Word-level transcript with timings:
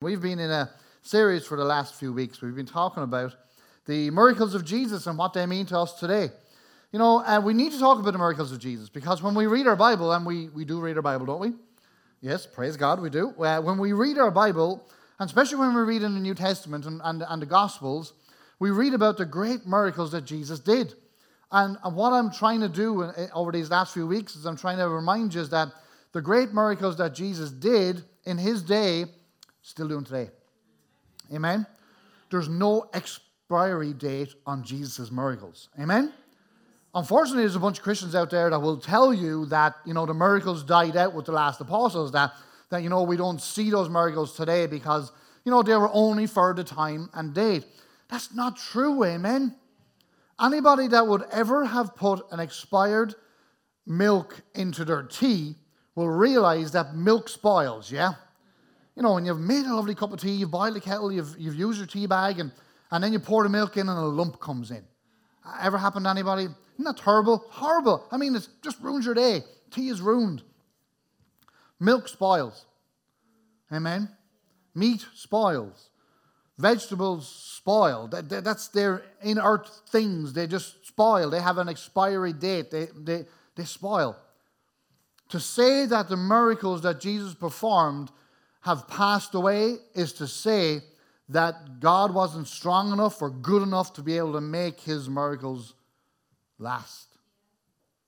We've 0.00 0.22
been 0.22 0.38
in 0.38 0.52
a 0.52 0.70
series 1.02 1.44
for 1.44 1.56
the 1.56 1.64
last 1.64 1.96
few 1.96 2.12
weeks. 2.12 2.40
We've 2.40 2.54
been 2.54 2.66
talking 2.66 3.02
about 3.02 3.34
the 3.84 4.10
miracles 4.10 4.54
of 4.54 4.64
Jesus 4.64 5.08
and 5.08 5.18
what 5.18 5.32
they 5.32 5.44
mean 5.44 5.66
to 5.66 5.78
us 5.80 5.98
today. 5.98 6.28
You 6.92 7.00
know, 7.00 7.20
and 7.26 7.44
we 7.44 7.52
need 7.52 7.72
to 7.72 7.80
talk 7.80 7.98
about 7.98 8.12
the 8.12 8.18
miracles 8.18 8.52
of 8.52 8.60
Jesus 8.60 8.88
because 8.88 9.24
when 9.24 9.34
we 9.34 9.48
read 9.48 9.66
our 9.66 9.74
Bible, 9.74 10.12
and 10.12 10.24
we, 10.24 10.50
we 10.50 10.64
do 10.64 10.80
read 10.80 10.94
our 10.94 11.02
Bible, 11.02 11.26
don't 11.26 11.40
we? 11.40 11.52
Yes, 12.20 12.46
praise 12.46 12.76
God, 12.76 13.00
we 13.00 13.10
do. 13.10 13.30
Uh, 13.30 13.60
when 13.60 13.76
we 13.76 13.92
read 13.92 14.18
our 14.18 14.30
Bible, 14.30 14.88
and 15.18 15.28
especially 15.28 15.58
when 15.58 15.74
we 15.74 15.80
read 15.80 16.02
in 16.04 16.14
the 16.14 16.20
New 16.20 16.34
Testament 16.36 16.86
and, 16.86 17.00
and, 17.02 17.24
and 17.28 17.42
the 17.42 17.46
Gospels, 17.46 18.12
we 18.60 18.70
read 18.70 18.94
about 18.94 19.16
the 19.16 19.26
great 19.26 19.66
miracles 19.66 20.12
that 20.12 20.24
Jesus 20.24 20.60
did. 20.60 20.94
And, 21.50 21.76
and 21.82 21.96
what 21.96 22.12
I'm 22.12 22.30
trying 22.30 22.60
to 22.60 22.68
do 22.68 23.02
uh, 23.02 23.26
over 23.34 23.50
these 23.50 23.68
last 23.68 23.94
few 23.94 24.06
weeks 24.06 24.36
is 24.36 24.46
I'm 24.46 24.56
trying 24.56 24.78
to 24.78 24.88
remind 24.88 25.34
you 25.34 25.42
that 25.46 25.72
the 26.12 26.22
great 26.22 26.54
miracles 26.54 26.96
that 26.98 27.16
Jesus 27.16 27.50
did 27.50 28.04
in 28.26 28.38
his 28.38 28.62
day 28.62 29.06
Still 29.68 29.86
doing 29.86 30.04
today. 30.04 30.30
Amen? 31.30 31.66
There's 32.30 32.48
no 32.48 32.88
expiry 32.94 33.92
date 33.92 34.32
on 34.46 34.64
Jesus' 34.64 35.12
miracles. 35.12 35.68
Amen? 35.78 36.10
Unfortunately, 36.94 37.42
there's 37.42 37.54
a 37.54 37.60
bunch 37.60 37.76
of 37.76 37.84
Christians 37.84 38.14
out 38.14 38.30
there 38.30 38.48
that 38.48 38.58
will 38.58 38.78
tell 38.78 39.12
you 39.12 39.44
that, 39.46 39.74
you 39.84 39.92
know, 39.92 40.06
the 40.06 40.14
miracles 40.14 40.64
died 40.64 40.96
out 40.96 41.12
with 41.12 41.26
the 41.26 41.32
last 41.32 41.60
apostles, 41.60 42.12
that, 42.12 42.32
that 42.70 42.82
you 42.82 42.88
know, 42.88 43.02
we 43.02 43.18
don't 43.18 43.42
see 43.42 43.68
those 43.68 43.90
miracles 43.90 44.34
today 44.34 44.66
because, 44.66 45.12
you 45.44 45.52
know, 45.52 45.62
they 45.62 45.76
were 45.76 45.90
only 45.92 46.26
for 46.26 46.54
the 46.54 46.64
time 46.64 47.10
and 47.12 47.34
date. 47.34 47.66
That's 48.08 48.34
not 48.34 48.56
true, 48.56 49.04
amen? 49.04 49.54
Anybody 50.40 50.88
that 50.88 51.06
would 51.06 51.24
ever 51.30 51.66
have 51.66 51.94
put 51.94 52.22
an 52.32 52.40
expired 52.40 53.16
milk 53.86 54.40
into 54.54 54.86
their 54.86 55.02
tea 55.02 55.56
will 55.94 56.08
realize 56.08 56.72
that 56.72 56.96
milk 56.96 57.28
spoils, 57.28 57.92
yeah? 57.92 58.14
You 58.98 59.02
know, 59.02 59.14
when 59.14 59.24
you've 59.24 59.38
made 59.38 59.64
a 59.64 59.72
lovely 59.72 59.94
cup 59.94 60.12
of 60.12 60.20
tea, 60.20 60.32
you've 60.32 60.50
boiled 60.50 60.74
the 60.74 60.80
kettle, 60.80 61.12
you've, 61.12 61.36
you've 61.38 61.54
used 61.54 61.78
your 61.78 61.86
tea 61.86 62.06
bag, 62.06 62.40
and, 62.40 62.50
and 62.90 63.04
then 63.04 63.12
you 63.12 63.20
pour 63.20 63.44
the 63.44 63.48
milk 63.48 63.76
in 63.76 63.88
and 63.88 63.96
a 63.96 64.02
lump 64.02 64.40
comes 64.40 64.72
in. 64.72 64.82
Uh, 65.46 65.56
ever 65.62 65.78
happened 65.78 66.04
to 66.04 66.10
anybody? 66.10 66.46
Isn't 66.46 66.84
that 66.84 66.96
terrible? 66.96 67.44
Horrible. 67.48 68.04
I 68.10 68.16
mean, 68.16 68.34
it 68.34 68.48
just 68.60 68.80
ruins 68.80 69.06
your 69.06 69.14
day. 69.14 69.44
Tea 69.70 69.88
is 69.88 70.00
ruined. 70.00 70.42
Milk 71.78 72.08
spoils. 72.08 72.66
Amen. 73.72 74.08
Meat 74.74 75.06
spoils. 75.14 75.90
Vegetables 76.58 77.28
spoil. 77.28 78.08
That, 78.08 78.28
that, 78.30 78.42
that's 78.42 78.66
their 78.66 79.04
inert 79.22 79.68
things. 79.90 80.32
They 80.32 80.48
just 80.48 80.84
spoil. 80.84 81.30
They 81.30 81.40
have 81.40 81.58
an 81.58 81.68
expiry 81.68 82.32
date. 82.32 82.72
They, 82.72 82.88
they, 82.96 83.26
they 83.54 83.64
spoil. 83.64 84.16
To 85.28 85.38
say 85.38 85.86
that 85.86 86.08
the 86.08 86.16
miracles 86.16 86.82
that 86.82 86.98
Jesus 86.98 87.34
performed 87.34 88.10
have 88.60 88.88
passed 88.88 89.34
away 89.34 89.76
is 89.94 90.12
to 90.14 90.26
say 90.26 90.80
that 91.28 91.80
God 91.80 92.12
wasn't 92.12 92.48
strong 92.48 92.92
enough 92.92 93.20
or 93.20 93.30
good 93.30 93.62
enough 93.62 93.92
to 93.94 94.02
be 94.02 94.16
able 94.16 94.32
to 94.32 94.40
make 94.40 94.80
his 94.80 95.08
miracles 95.08 95.74
last 96.58 97.08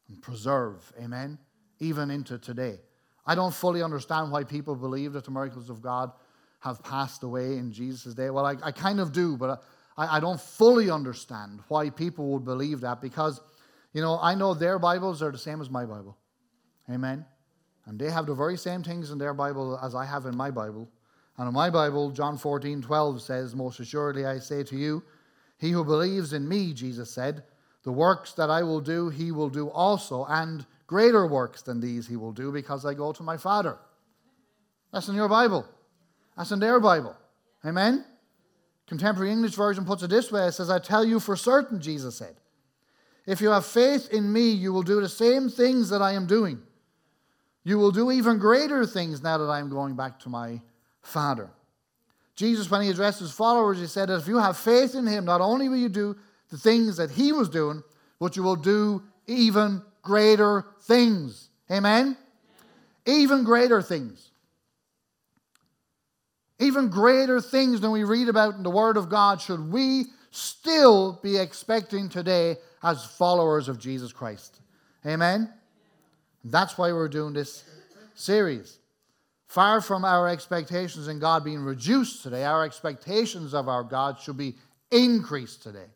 and 0.08 0.20
preserve. 0.20 0.92
Amen? 1.00 1.38
Even 1.78 2.10
into 2.10 2.38
today. 2.38 2.78
I 3.26 3.34
don't 3.34 3.54
fully 3.54 3.82
understand 3.82 4.32
why 4.32 4.44
people 4.44 4.74
believe 4.74 5.12
that 5.12 5.24
the 5.24 5.30
miracles 5.30 5.70
of 5.70 5.82
God 5.82 6.10
have 6.60 6.82
passed 6.82 7.22
away 7.22 7.56
in 7.58 7.72
Jesus' 7.72 8.14
day. 8.14 8.30
Well, 8.30 8.44
I, 8.44 8.56
I 8.62 8.72
kind 8.72 9.00
of 9.00 9.12
do, 9.12 9.36
but 9.36 9.62
I, 9.96 10.16
I 10.16 10.20
don't 10.20 10.40
fully 10.40 10.90
understand 10.90 11.60
why 11.68 11.90
people 11.90 12.30
would 12.32 12.44
believe 12.44 12.80
that 12.80 13.00
because, 13.00 13.40
you 13.92 14.00
know, 14.00 14.18
I 14.20 14.34
know 14.34 14.54
their 14.54 14.78
Bibles 14.78 15.22
are 15.22 15.30
the 15.30 15.38
same 15.38 15.60
as 15.60 15.70
my 15.70 15.84
Bible. 15.84 16.16
Amen? 16.90 17.24
And 17.86 17.98
they 17.98 18.10
have 18.10 18.26
the 18.26 18.34
very 18.34 18.56
same 18.56 18.82
things 18.82 19.10
in 19.10 19.18
their 19.18 19.34
Bible 19.34 19.78
as 19.82 19.94
I 19.94 20.04
have 20.04 20.26
in 20.26 20.36
my 20.36 20.50
Bible. 20.50 20.88
And 21.38 21.48
in 21.48 21.54
my 21.54 21.70
Bible, 21.70 22.10
John 22.10 22.36
14, 22.36 22.82
12 22.82 23.22
says, 23.22 23.54
Most 23.54 23.80
assuredly 23.80 24.26
I 24.26 24.38
say 24.38 24.62
to 24.64 24.76
you, 24.76 25.02
he 25.58 25.70
who 25.70 25.84
believes 25.84 26.32
in 26.32 26.48
me, 26.48 26.72
Jesus 26.72 27.10
said, 27.10 27.42
the 27.82 27.92
works 27.92 28.32
that 28.32 28.50
I 28.50 28.62
will 28.62 28.80
do, 28.80 29.08
he 29.08 29.32
will 29.32 29.48
do 29.48 29.68
also, 29.68 30.26
and 30.26 30.66
greater 30.86 31.26
works 31.26 31.62
than 31.62 31.80
these 31.80 32.06
he 32.06 32.16
will 32.16 32.32
do, 32.32 32.52
because 32.52 32.84
I 32.84 32.94
go 32.94 33.12
to 33.12 33.22
my 33.22 33.36
Father. 33.36 33.78
That's 34.92 35.08
in 35.08 35.14
your 35.14 35.28
Bible. 35.28 35.66
That's 36.36 36.50
in 36.50 36.60
their 36.60 36.80
Bible. 36.80 37.16
Amen? 37.64 38.04
Contemporary 38.86 39.30
English 39.30 39.54
Version 39.54 39.84
puts 39.84 40.02
it 40.02 40.10
this 40.10 40.30
way 40.32 40.46
it 40.46 40.52
says, 40.52 40.68
I 40.68 40.78
tell 40.78 41.04
you 41.04 41.20
for 41.20 41.36
certain, 41.36 41.80
Jesus 41.80 42.16
said, 42.16 42.36
if 43.26 43.40
you 43.40 43.50
have 43.50 43.64
faith 43.64 44.08
in 44.10 44.32
me, 44.32 44.50
you 44.50 44.72
will 44.72 44.82
do 44.82 45.00
the 45.00 45.08
same 45.08 45.48
things 45.48 45.88
that 45.90 46.02
I 46.02 46.12
am 46.12 46.26
doing. 46.26 46.60
You 47.64 47.78
will 47.78 47.90
do 47.90 48.10
even 48.10 48.38
greater 48.38 48.86
things 48.86 49.22
now 49.22 49.38
that 49.38 49.50
I 49.50 49.60
am 49.60 49.68
going 49.68 49.94
back 49.94 50.18
to 50.20 50.28
my 50.28 50.60
Father. 51.02 51.50
Jesus, 52.34 52.70
when 52.70 52.82
he 52.82 52.88
addressed 52.88 53.20
his 53.20 53.32
followers, 53.32 53.78
he 53.78 53.86
said 53.86 54.08
that 54.08 54.20
if 54.20 54.26
you 54.26 54.38
have 54.38 54.56
faith 54.56 54.94
in 54.94 55.06
him, 55.06 55.26
not 55.26 55.40
only 55.40 55.68
will 55.68 55.76
you 55.76 55.90
do 55.90 56.16
the 56.48 56.56
things 56.56 56.96
that 56.96 57.10
he 57.10 57.32
was 57.32 57.48
doing, 57.48 57.82
but 58.18 58.36
you 58.36 58.42
will 58.42 58.56
do 58.56 59.02
even 59.26 59.82
greater 60.02 60.64
things. 60.82 61.50
Amen? 61.70 62.16
Even 63.06 63.44
greater 63.44 63.82
things. 63.82 64.30
Even 66.58 66.88
greater 66.88 67.40
things 67.40 67.80
than 67.80 67.90
we 67.90 68.04
read 68.04 68.28
about 68.28 68.54
in 68.54 68.62
the 68.62 68.70
Word 68.70 68.96
of 68.96 69.08
God 69.08 69.40
should 69.40 69.70
we 69.72 70.06
still 70.30 71.18
be 71.22 71.36
expecting 71.36 72.08
today 72.08 72.56
as 72.82 73.04
followers 73.04 73.68
of 73.68 73.78
Jesus 73.78 74.12
Christ. 74.12 74.60
Amen? 75.06 75.52
That's 76.44 76.78
why 76.78 76.92
we're 76.92 77.08
doing 77.08 77.34
this 77.34 77.64
series. 78.14 78.78
Far 79.46 79.80
from 79.80 80.04
our 80.04 80.28
expectations 80.28 81.08
in 81.08 81.18
God 81.18 81.44
being 81.44 81.60
reduced 81.60 82.22
today, 82.22 82.44
our 82.44 82.64
expectations 82.64 83.52
of 83.52 83.68
our 83.68 83.82
God 83.82 84.18
should 84.20 84.36
be 84.36 84.54
increased 84.90 85.62
today. 85.62 85.86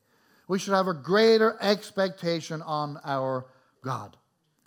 We 0.48 0.58
should 0.58 0.74
have 0.74 0.88
a 0.88 0.94
greater 0.94 1.56
expectation 1.60 2.62
on 2.62 2.98
our 3.04 3.46
God. 3.82 4.16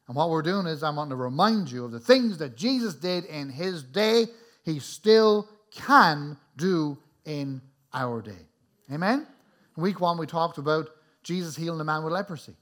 And 0.07 0.15
what 0.15 0.29
we're 0.29 0.41
doing 0.41 0.67
is, 0.67 0.83
I 0.83 0.89
want 0.89 1.09
to 1.09 1.15
remind 1.15 1.69
you 1.69 1.83
of 1.83 1.91
the 1.91 1.99
things 1.99 2.37
that 2.37 2.55
Jesus 2.55 2.95
did 2.95 3.25
in 3.25 3.49
his 3.49 3.83
day, 3.83 4.27
he 4.63 4.79
still 4.79 5.49
can 5.71 6.37
do 6.55 6.97
in 7.25 7.61
our 7.93 8.21
day. 8.21 8.47
Amen? 8.91 9.27
In 9.75 9.83
week 9.83 9.99
one, 9.99 10.17
we 10.17 10.25
talked 10.25 10.57
about 10.57 10.89
Jesus 11.23 11.57
healing 11.57 11.77
the 11.77 11.83
man 11.83 12.03
with 12.03 12.13
leprosy. 12.13 12.55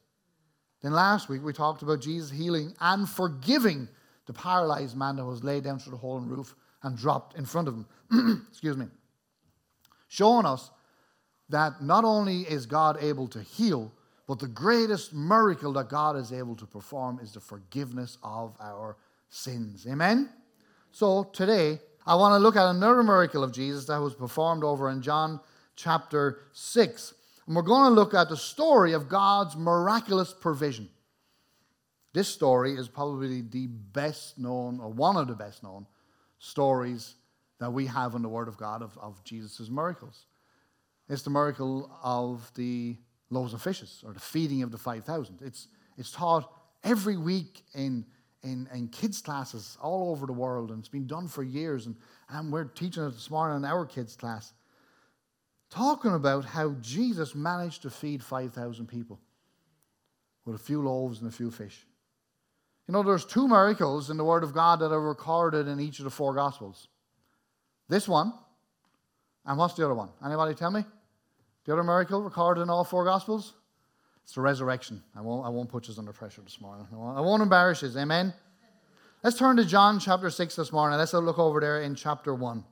Then 0.85 0.94
last 0.94 1.29
week 1.29 1.44
we 1.44 1.51
talked 1.51 1.81
about 1.81 2.00
Jesus 2.00 2.29
healing 2.29 2.75
and 2.79 3.09
forgiving 3.09 3.88
the 4.28 4.34
paralyzed 4.34 4.96
man 4.96 5.16
that 5.16 5.25
was 5.25 5.44
laid 5.44 5.63
down 5.63 5.79
through 5.79 5.94
the 5.94 5.97
hole 5.97 6.19
in 6.19 6.29
the 6.29 6.35
roof 6.35 6.53
and 6.84 6.96
dropped 6.96 7.35
in 7.40 7.44
front 7.44 7.68
of 7.68 7.73
him. 7.73 8.46
Excuse 8.51 8.78
me. 8.78 8.85
Showing 10.09 10.46
us 10.46 10.69
that 11.50 11.81
not 11.81 12.06
only 12.06 12.41
is 12.41 12.68
God 12.68 13.00
able 13.01 13.28
to 13.29 13.41
heal, 13.41 13.91
but 14.28 14.38
the 14.38 14.47
greatest 14.47 15.12
miracle 15.12 15.73
that 15.73 15.90
God 15.90 16.18
is 16.18 16.31
able 16.31 16.56
to 16.57 16.68
perform 16.68 17.19
is 17.19 17.31
the 17.31 17.40
forgiveness 17.40 18.19
of 18.22 18.56
our 18.62 18.96
sins. 19.29 19.88
Amen? 19.90 20.29
So 20.91 21.23
today, 21.34 21.79
I 22.06 22.13
want 22.13 22.34
to 22.34 22.38
look 22.38 22.56
at 22.56 22.69
another 22.69 23.02
miracle 23.02 23.44
of 23.44 23.52
Jesus 23.52 23.85
that 23.85 23.97
was 23.97 24.13
performed 24.13 24.63
over 24.63 24.91
in 24.91 25.02
John 25.02 25.40
chapter 25.75 26.41
6. 26.53 27.16
And 27.48 27.56
we're 27.56 27.62
going 27.62 27.90
to 27.90 27.96
look 27.96 28.14
at 28.14 28.30
the 28.30 28.38
story 28.38 28.94
of 28.94 29.08
God's 29.08 29.56
miraculous 29.56 30.34
provision. 30.34 30.90
This 32.14 32.28
story 32.28 32.74
is 32.74 32.88
probably 32.88 33.42
the 33.42 33.68
best 33.68 34.40
known, 34.40 34.80
or 34.80 34.90
one 34.90 35.18
of 35.18 35.28
the 35.28 35.36
best 35.36 35.64
known, 35.64 35.86
stories 36.40 37.16
that 37.60 37.72
we 37.72 37.86
have 37.86 38.16
in 38.16 38.22
the 38.22 38.30
Word 38.30 38.48
of 38.48 38.58
God 38.58 38.82
of, 38.82 38.98
of 38.98 39.24
Jesus' 39.24 39.70
miracles. 39.70 40.26
It's 41.08 41.22
the 41.22 41.30
miracle 41.30 41.92
of 42.04 42.52
the 42.56 42.98
loaves 43.30 43.54
of 43.54 43.62
fishes, 43.62 44.04
or 44.06 44.14
the 44.14 44.20
feeding 44.20 44.64
of 44.64 44.72
the 44.72 44.78
5,000. 44.78 45.40
It's, 45.44 45.68
it's 45.98 46.12
taught 46.12 46.52
every 46.84 47.18
week 47.18 47.64
in, 47.74 48.06
in, 48.44 48.68
in 48.74 48.88
kids' 48.88 49.22
classes 49.22 49.78
all 49.82 50.12
over 50.12 50.26
the 50.26 50.34
world, 50.34 50.72
and 50.72 50.80
it's 50.80 50.90
been 50.90 51.08
done 51.08 51.28
for 51.28 51.44
years. 51.44 51.86
And, 51.86 51.96
and 52.30 52.52
we're 52.52 52.66
teaching 52.66 53.04
it 53.04 53.12
this 53.12 53.30
morning 53.30 53.58
in 53.58 53.66
our 53.66 53.86
kids' 53.86 54.16
class 54.16 54.54
talking 55.76 56.14
about 56.14 56.46
how 56.46 56.72
Jesus 56.82 57.36
managed 57.36 57.82
to 57.82 57.90
feed 57.90 58.24
5,000 58.24 58.88
people 58.88 59.20
with 60.46 60.56
a 60.56 60.60
few 60.60 60.82
loaves 60.82 61.20
and 61.20 61.28
a 61.28 61.36
few 61.36 61.52
fish. 61.52 61.86
You 62.88 62.94
know, 62.94 63.04
there's 63.04 63.26
two 63.26 63.48
miracles 63.48 64.10
in 64.10 64.18
the 64.18 64.24
Word 64.24 64.44
of 64.44 64.54
God 64.54 64.80
that 64.80 64.92
are 64.92 65.02
recorded 65.02 65.68
in 65.68 65.80
each 65.80 66.00
of 66.00 66.06
the 66.06 66.12
four 66.12 66.34
Gospels. 66.34 66.88
This 67.90 68.08
one, 68.08 68.34
and 69.46 69.58
what's 69.58 69.74
the 69.74 69.84
other 69.84 69.96
one? 69.96 70.10
Anybody 70.24 70.54
tell 70.54 70.72
me? 70.72 70.86
The 71.66 71.74
other 71.74 71.84
miracle 71.84 72.22
recorded 72.22 72.62
in 72.62 72.70
all 72.70 72.84
four 72.84 73.04
Gospels? 73.04 73.54
It's 74.24 74.34
the 74.34 74.42
resurrection. 74.42 75.04
I 75.16 75.22
won't, 75.22 75.46
I 75.46 75.50
won't 75.50 75.70
put 75.70 75.88
you 75.88 75.94
under 75.98 76.14
pressure 76.14 76.42
this 76.42 76.62
morning. 76.62 76.88
I 76.92 77.22
won't, 77.22 77.44
embarrass 77.44 77.82
you. 77.82 77.92
Amen? 77.98 78.34
Let's 79.24 79.38
turn 79.38 79.58
to 79.58 79.66
John 79.66 80.00
chapter 80.00 80.30
6 80.30 80.56
this 80.56 80.72
morning. 80.72 80.98
Let's 80.98 81.14
look 81.14 81.40
over 81.40 81.60
there 81.60 81.82
in 81.82 81.96
chapter 81.96 82.34
1. 82.34 82.64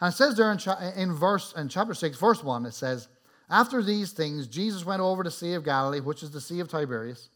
And 0.00 0.12
it 0.12 0.16
says 0.16 0.36
there 0.36 0.52
in, 0.52 0.58
in 0.96 1.14
verse 1.14 1.52
in 1.56 1.68
chapter 1.68 1.94
6, 1.94 2.18
verse 2.18 2.42
1, 2.42 2.66
it 2.66 2.74
says, 2.74 3.08
After 3.50 3.82
these 3.82 4.12
things, 4.12 4.46
Jesus 4.46 4.84
went 4.84 5.02
over 5.02 5.24
the 5.24 5.30
Sea 5.30 5.54
of 5.54 5.64
Galilee, 5.64 6.00
which 6.00 6.22
is 6.22 6.30
the 6.30 6.40
Sea 6.40 6.60
of 6.60 6.68
Tiberias. 6.68 7.30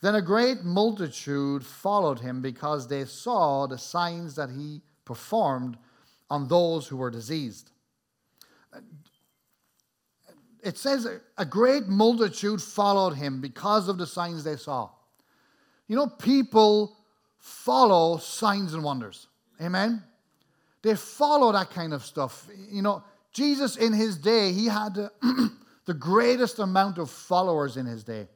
Then 0.00 0.14
a 0.14 0.22
great 0.22 0.64
multitude 0.64 1.64
followed 1.64 2.20
him 2.20 2.40
because 2.40 2.88
they 2.88 3.04
saw 3.04 3.66
the 3.66 3.78
signs 3.78 4.34
that 4.36 4.50
he 4.50 4.80
performed 5.04 5.76
on 6.30 6.48
those 6.48 6.86
who 6.86 6.96
were 6.96 7.10
diseased. 7.10 7.70
It 10.62 10.78
says 10.78 11.06
a 11.36 11.44
great 11.44 11.86
multitude 11.86 12.62
followed 12.62 13.14
him 13.14 13.40
because 13.40 13.88
of 13.88 13.98
the 13.98 14.06
signs 14.06 14.44
they 14.44 14.56
saw. 14.56 14.90
You 15.86 15.96
know, 15.96 16.06
people 16.06 16.96
follow 17.38 18.18
signs 18.18 18.74
and 18.74 18.84
wonders. 18.84 19.26
Amen? 19.60 20.02
They 20.82 20.94
follow 20.94 21.52
that 21.52 21.70
kind 21.70 21.92
of 21.92 22.04
stuff. 22.04 22.48
You 22.70 22.82
know, 22.82 23.02
Jesus 23.32 23.76
in 23.76 23.92
his 23.92 24.16
day, 24.16 24.52
he 24.52 24.66
had 24.66 24.96
uh, 24.98 25.08
the, 25.20 25.52
the 25.86 25.94
greatest 25.94 26.58
amount 26.58 26.98
of 26.98 27.10
followers 27.10 27.76
in 27.76 27.86
his 27.86 28.02
day. 28.02 28.28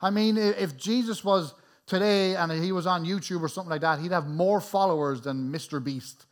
I 0.00 0.10
mean, 0.10 0.36
if 0.36 0.76
Jesus 0.76 1.24
was 1.24 1.54
today 1.86 2.36
and 2.36 2.52
he 2.52 2.72
was 2.72 2.86
on 2.86 3.04
YouTube 3.04 3.42
or 3.42 3.48
something 3.48 3.70
like 3.70 3.80
that, 3.80 3.98
he'd 3.98 4.12
have 4.12 4.26
more 4.26 4.60
followers 4.60 5.20
than 5.20 5.50
Mr. 5.50 5.82
Beast. 5.82 6.26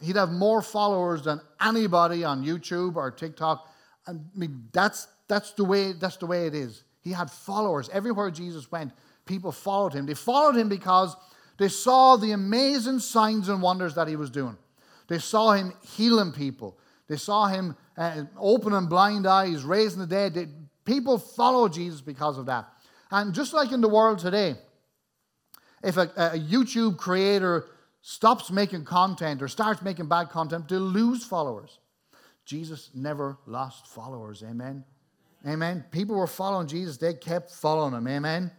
He'd 0.00 0.16
have 0.16 0.30
more 0.30 0.62
followers 0.62 1.22
than 1.22 1.40
anybody 1.60 2.24
on 2.24 2.44
YouTube 2.44 2.96
or 2.96 3.10
TikTok. 3.10 3.68
I 4.06 4.12
mean, 4.34 4.68
that's, 4.72 5.06
that's, 5.28 5.52
the 5.52 5.64
way, 5.64 5.92
that's 5.92 6.16
the 6.16 6.26
way 6.26 6.46
it 6.46 6.54
is. 6.54 6.84
He 7.02 7.12
had 7.12 7.30
followers. 7.30 7.88
Everywhere 7.92 8.30
Jesus 8.30 8.70
went, 8.70 8.92
people 9.26 9.52
followed 9.52 9.92
him. 9.92 10.06
They 10.06 10.14
followed 10.14 10.56
him 10.56 10.68
because 10.68 11.16
they 11.58 11.68
saw 11.68 12.16
the 12.16 12.32
amazing 12.32 12.98
signs 12.98 13.48
and 13.48 13.62
wonders 13.62 13.94
that 13.94 14.08
he 14.08 14.16
was 14.16 14.30
doing. 14.30 14.56
They 15.12 15.18
saw 15.18 15.52
him 15.52 15.74
healing 15.82 16.32
people. 16.32 16.78
They 17.06 17.18
saw 17.18 17.46
him 17.46 17.76
uh, 17.98 18.24
opening 18.38 18.86
blind 18.86 19.26
eyes, 19.26 19.62
raising 19.62 19.98
the 19.98 20.06
dead. 20.06 20.32
They, 20.32 20.48
people 20.86 21.18
follow 21.18 21.68
Jesus 21.68 22.00
because 22.00 22.38
of 22.38 22.46
that. 22.46 22.66
And 23.10 23.34
just 23.34 23.52
like 23.52 23.72
in 23.72 23.82
the 23.82 23.90
world 23.90 24.20
today, 24.20 24.54
if 25.84 25.98
a, 25.98 26.10
a 26.16 26.38
YouTube 26.38 26.96
creator 26.96 27.66
stops 28.00 28.50
making 28.50 28.86
content 28.86 29.42
or 29.42 29.48
starts 29.48 29.82
making 29.82 30.06
bad 30.08 30.30
content, 30.30 30.66
they'll 30.70 30.80
lose 30.80 31.22
followers. 31.22 31.78
Jesus 32.46 32.88
never 32.94 33.36
lost 33.44 33.88
followers. 33.88 34.42
Amen. 34.42 34.82
Amen. 35.46 35.84
People 35.90 36.16
were 36.16 36.26
following 36.26 36.68
Jesus, 36.68 36.96
they 36.96 37.12
kept 37.12 37.50
following 37.50 37.92
him. 37.92 38.08
Amen. 38.08 38.50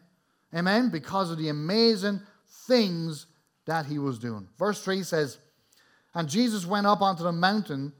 Amen. 0.53 0.91
Because 0.91 1.31
of 1.31 1.39
the 1.39 1.49
amazing 1.49 2.21
things 2.67 3.25
that 3.65 3.87
he 3.87 3.97
was 3.97 4.19
doing. 4.19 4.47
Verse 4.59 4.83
3 4.83 5.01
says, 5.01 5.39
And 6.15 6.29
Jesus 6.29 6.65
went 6.65 6.87
up 6.87 7.01
onto 7.01 7.23
the 7.23 7.31
mountain 7.31 7.93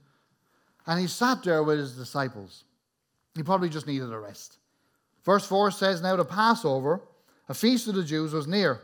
and 0.86 1.00
he 1.00 1.07
sat 1.07 1.44
there 1.44 1.63
with 1.63 1.80
his 1.80 1.94
disciples. 1.94 2.63
He 3.36 3.44
probably 3.44 3.69
just 3.69 3.88
needed 3.88 4.12
a 4.12 4.19
rest. 4.19 4.57
Verse 5.24 5.45
4 5.45 5.71
says, 5.71 6.01
Now 6.01 6.15
the 6.15 6.25
Passover, 6.25 7.01
a 7.50 7.54
feast 7.54 7.88
of 7.88 7.95
the 7.95 8.04
Jews, 8.04 8.33
was 8.33 8.48
near. 8.48 8.81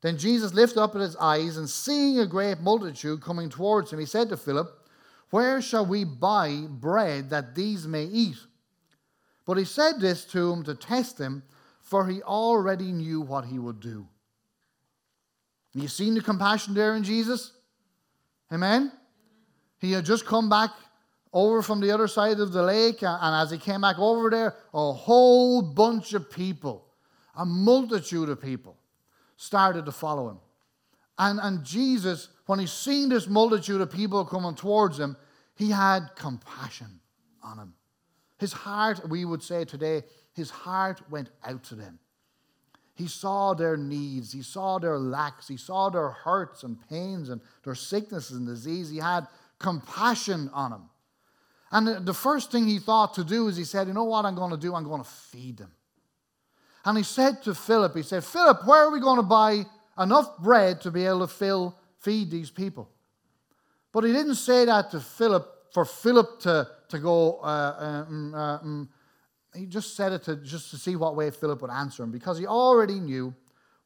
Then 0.00 0.18
Jesus 0.18 0.54
lifted 0.54 0.80
up 0.80 0.94
his 0.94 1.16
eyes 1.16 1.56
and 1.56 1.68
seeing 1.68 2.18
a 2.18 2.26
great 2.26 2.60
multitude 2.60 3.22
coming 3.22 3.48
towards 3.48 3.92
him, 3.92 3.98
he 3.98 4.06
said 4.06 4.28
to 4.30 4.36
Philip, 4.36 4.88
Where 5.30 5.60
shall 5.60 5.86
we 5.86 6.04
buy 6.04 6.66
bread 6.68 7.30
that 7.30 7.54
these 7.54 7.86
may 7.86 8.04
eat? 8.04 8.36
But 9.44 9.58
he 9.58 9.64
said 9.64 10.00
this 10.00 10.24
to 10.26 10.52
him 10.52 10.62
to 10.64 10.74
test 10.74 11.18
him, 11.18 11.42
for 11.80 12.06
he 12.06 12.22
already 12.22 12.92
knew 12.92 13.20
what 13.20 13.44
he 13.44 13.58
would 13.58 13.80
do. 13.80 14.06
You 15.74 15.88
seen 15.88 16.14
the 16.14 16.20
compassion 16.20 16.74
there 16.74 16.94
in 16.94 17.02
Jesus? 17.02 17.52
Amen? 18.52 18.92
He 19.78 19.92
had 19.92 20.04
just 20.04 20.26
come 20.26 20.48
back 20.48 20.70
over 21.32 21.62
from 21.62 21.80
the 21.80 21.90
other 21.90 22.06
side 22.06 22.38
of 22.38 22.52
the 22.52 22.62
lake, 22.62 23.02
and 23.02 23.34
as 23.34 23.50
he 23.50 23.58
came 23.58 23.80
back 23.80 23.98
over 23.98 24.28
there, 24.28 24.54
a 24.74 24.92
whole 24.92 25.62
bunch 25.62 26.12
of 26.12 26.30
people, 26.30 26.86
a 27.34 27.46
multitude 27.46 28.28
of 28.28 28.40
people, 28.40 28.76
started 29.36 29.86
to 29.86 29.92
follow 29.92 30.28
him. 30.28 30.38
And, 31.18 31.40
and 31.42 31.64
Jesus, 31.64 32.28
when 32.46 32.58
he 32.58 32.66
seen 32.66 33.08
this 33.08 33.26
multitude 33.26 33.80
of 33.80 33.90
people 33.90 34.24
coming 34.24 34.54
towards 34.54 34.98
him, 34.98 35.16
he 35.54 35.70
had 35.70 36.10
compassion 36.16 37.00
on 37.42 37.58
him. 37.58 37.74
His 38.38 38.52
heart, 38.52 39.08
we 39.08 39.24
would 39.24 39.42
say 39.42 39.64
today, 39.64 40.02
his 40.34 40.50
heart 40.50 41.00
went 41.10 41.30
out 41.44 41.62
to 41.64 41.74
them. 41.74 41.98
He 42.94 43.08
saw 43.08 43.54
their 43.54 43.76
needs, 43.76 44.32
he 44.32 44.42
saw 44.42 44.78
their 44.78 44.98
lacks, 44.98 45.48
he 45.48 45.56
saw 45.56 45.88
their 45.88 46.10
hurts 46.10 46.62
and 46.62 46.76
pains 46.88 47.30
and 47.30 47.40
their 47.64 47.74
sicknesses 47.74 48.36
and 48.36 48.46
disease. 48.46 48.90
He 48.90 48.98
had 48.98 49.26
compassion 49.58 50.50
on 50.52 50.70
them. 50.70 50.90
And 51.70 52.04
the 52.04 52.12
first 52.12 52.52
thing 52.52 52.66
he 52.66 52.78
thought 52.78 53.14
to 53.14 53.24
do 53.24 53.48
is 53.48 53.56
he 53.56 53.64
said, 53.64 53.86
You 53.86 53.94
know 53.94 54.04
what 54.04 54.26
I'm 54.26 54.34
going 54.34 54.50
to 54.50 54.58
do? 54.58 54.74
I'm 54.74 54.84
going 54.84 55.02
to 55.02 55.08
feed 55.08 55.56
them. 55.56 55.72
And 56.84 56.98
he 56.98 57.04
said 57.04 57.42
to 57.44 57.54
Philip, 57.54 57.96
He 57.96 58.02
said, 58.02 58.24
Philip, 58.24 58.66
where 58.66 58.82
are 58.82 58.90
we 58.90 59.00
going 59.00 59.16
to 59.16 59.22
buy 59.22 59.64
enough 59.98 60.36
bread 60.38 60.82
to 60.82 60.90
be 60.90 61.06
able 61.06 61.20
to 61.20 61.32
fill, 61.32 61.78
feed 61.98 62.30
these 62.30 62.50
people? 62.50 62.90
But 63.90 64.04
he 64.04 64.12
didn't 64.12 64.34
say 64.34 64.66
that 64.66 64.90
to 64.90 65.00
Philip 65.00 65.48
for 65.72 65.84
Philip 65.84 66.40
to, 66.40 66.68
to 66.88 66.98
go, 66.98 67.38
uh, 67.42 68.04
um, 68.08 68.34
uh, 68.34 68.58
um, 68.58 68.88
he 69.54 69.66
just 69.66 69.96
said 69.96 70.12
it 70.12 70.22
to, 70.24 70.36
just 70.36 70.70
to 70.70 70.76
see 70.76 70.96
what 70.96 71.14
way 71.16 71.30
Philip 71.30 71.62
would 71.62 71.70
answer 71.70 72.02
him 72.02 72.10
because 72.10 72.38
he 72.38 72.46
already 72.46 72.98
knew 72.98 73.34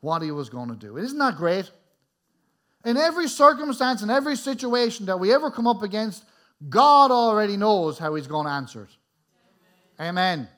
what 0.00 0.22
he 0.22 0.30
was 0.30 0.48
going 0.48 0.68
to 0.68 0.76
do. 0.76 0.96
Isn't 0.96 1.18
that 1.18 1.36
great? 1.36 1.70
In 2.84 2.96
every 2.96 3.26
circumstance, 3.26 4.02
in 4.02 4.10
every 4.10 4.36
situation 4.36 5.06
that 5.06 5.18
we 5.18 5.32
ever 5.32 5.50
come 5.50 5.66
up 5.66 5.82
against, 5.82 6.24
God 6.68 7.10
already 7.10 7.56
knows 7.56 7.98
how 7.98 8.14
He's 8.14 8.28
going 8.28 8.46
to 8.46 8.52
answer 8.52 8.84
it. 8.84 8.90
Amen. 10.00 10.14
Amen. 10.14 10.48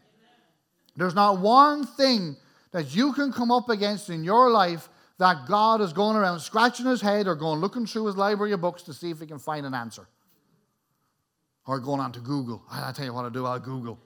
There's 0.96 1.14
not 1.14 1.40
one 1.40 1.86
thing 1.86 2.36
that 2.72 2.94
you 2.94 3.12
can 3.14 3.32
come 3.32 3.50
up 3.50 3.68
against 3.68 4.10
in 4.10 4.24
your 4.24 4.50
life 4.50 4.88
that 5.18 5.48
God 5.48 5.80
is 5.80 5.92
going 5.92 6.16
around 6.16 6.40
scratching 6.40 6.86
his 6.86 7.00
head 7.00 7.26
or 7.26 7.34
going 7.34 7.60
looking 7.60 7.86
through 7.86 8.06
his 8.06 8.16
library 8.16 8.52
of 8.52 8.60
books 8.60 8.82
to 8.82 8.92
see 8.92 9.10
if 9.10 9.18
he 9.18 9.26
can 9.26 9.38
find 9.38 9.66
an 9.66 9.74
answer. 9.74 10.06
Or 11.66 11.80
going 11.80 12.00
on 12.00 12.12
to 12.12 12.20
Google. 12.20 12.62
I'll 12.70 12.92
tell 12.92 13.04
you 13.04 13.12
what 13.12 13.24
I'll 13.24 13.30
do, 13.30 13.46
I'll 13.46 13.58
Google. 13.58 13.98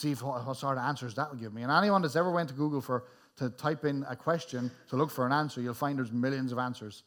See 0.00 0.12
if, 0.12 0.22
what, 0.22 0.46
what 0.46 0.56
sort 0.56 0.78
of 0.78 0.84
answers 0.84 1.14
that 1.16 1.30
will 1.30 1.36
give 1.36 1.52
me. 1.52 1.62
And 1.62 1.70
anyone 1.70 2.00
that's 2.00 2.16
ever 2.16 2.30
went 2.30 2.48
to 2.48 2.54
Google 2.54 2.80
for 2.80 3.04
to 3.36 3.50
type 3.50 3.84
in 3.84 4.02
a 4.08 4.16
question 4.16 4.70
to 4.88 4.96
look 4.96 5.10
for 5.10 5.26
an 5.26 5.32
answer, 5.32 5.60
you'll 5.60 5.74
find 5.74 5.98
there's 5.98 6.10
millions 6.10 6.52
of 6.52 6.58
answers. 6.58 7.02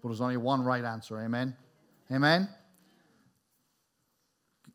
But 0.00 0.08
there's 0.08 0.22
only 0.22 0.38
one 0.38 0.64
right 0.64 0.82
answer. 0.82 1.20
Amen. 1.20 1.54
Amen? 2.10 2.48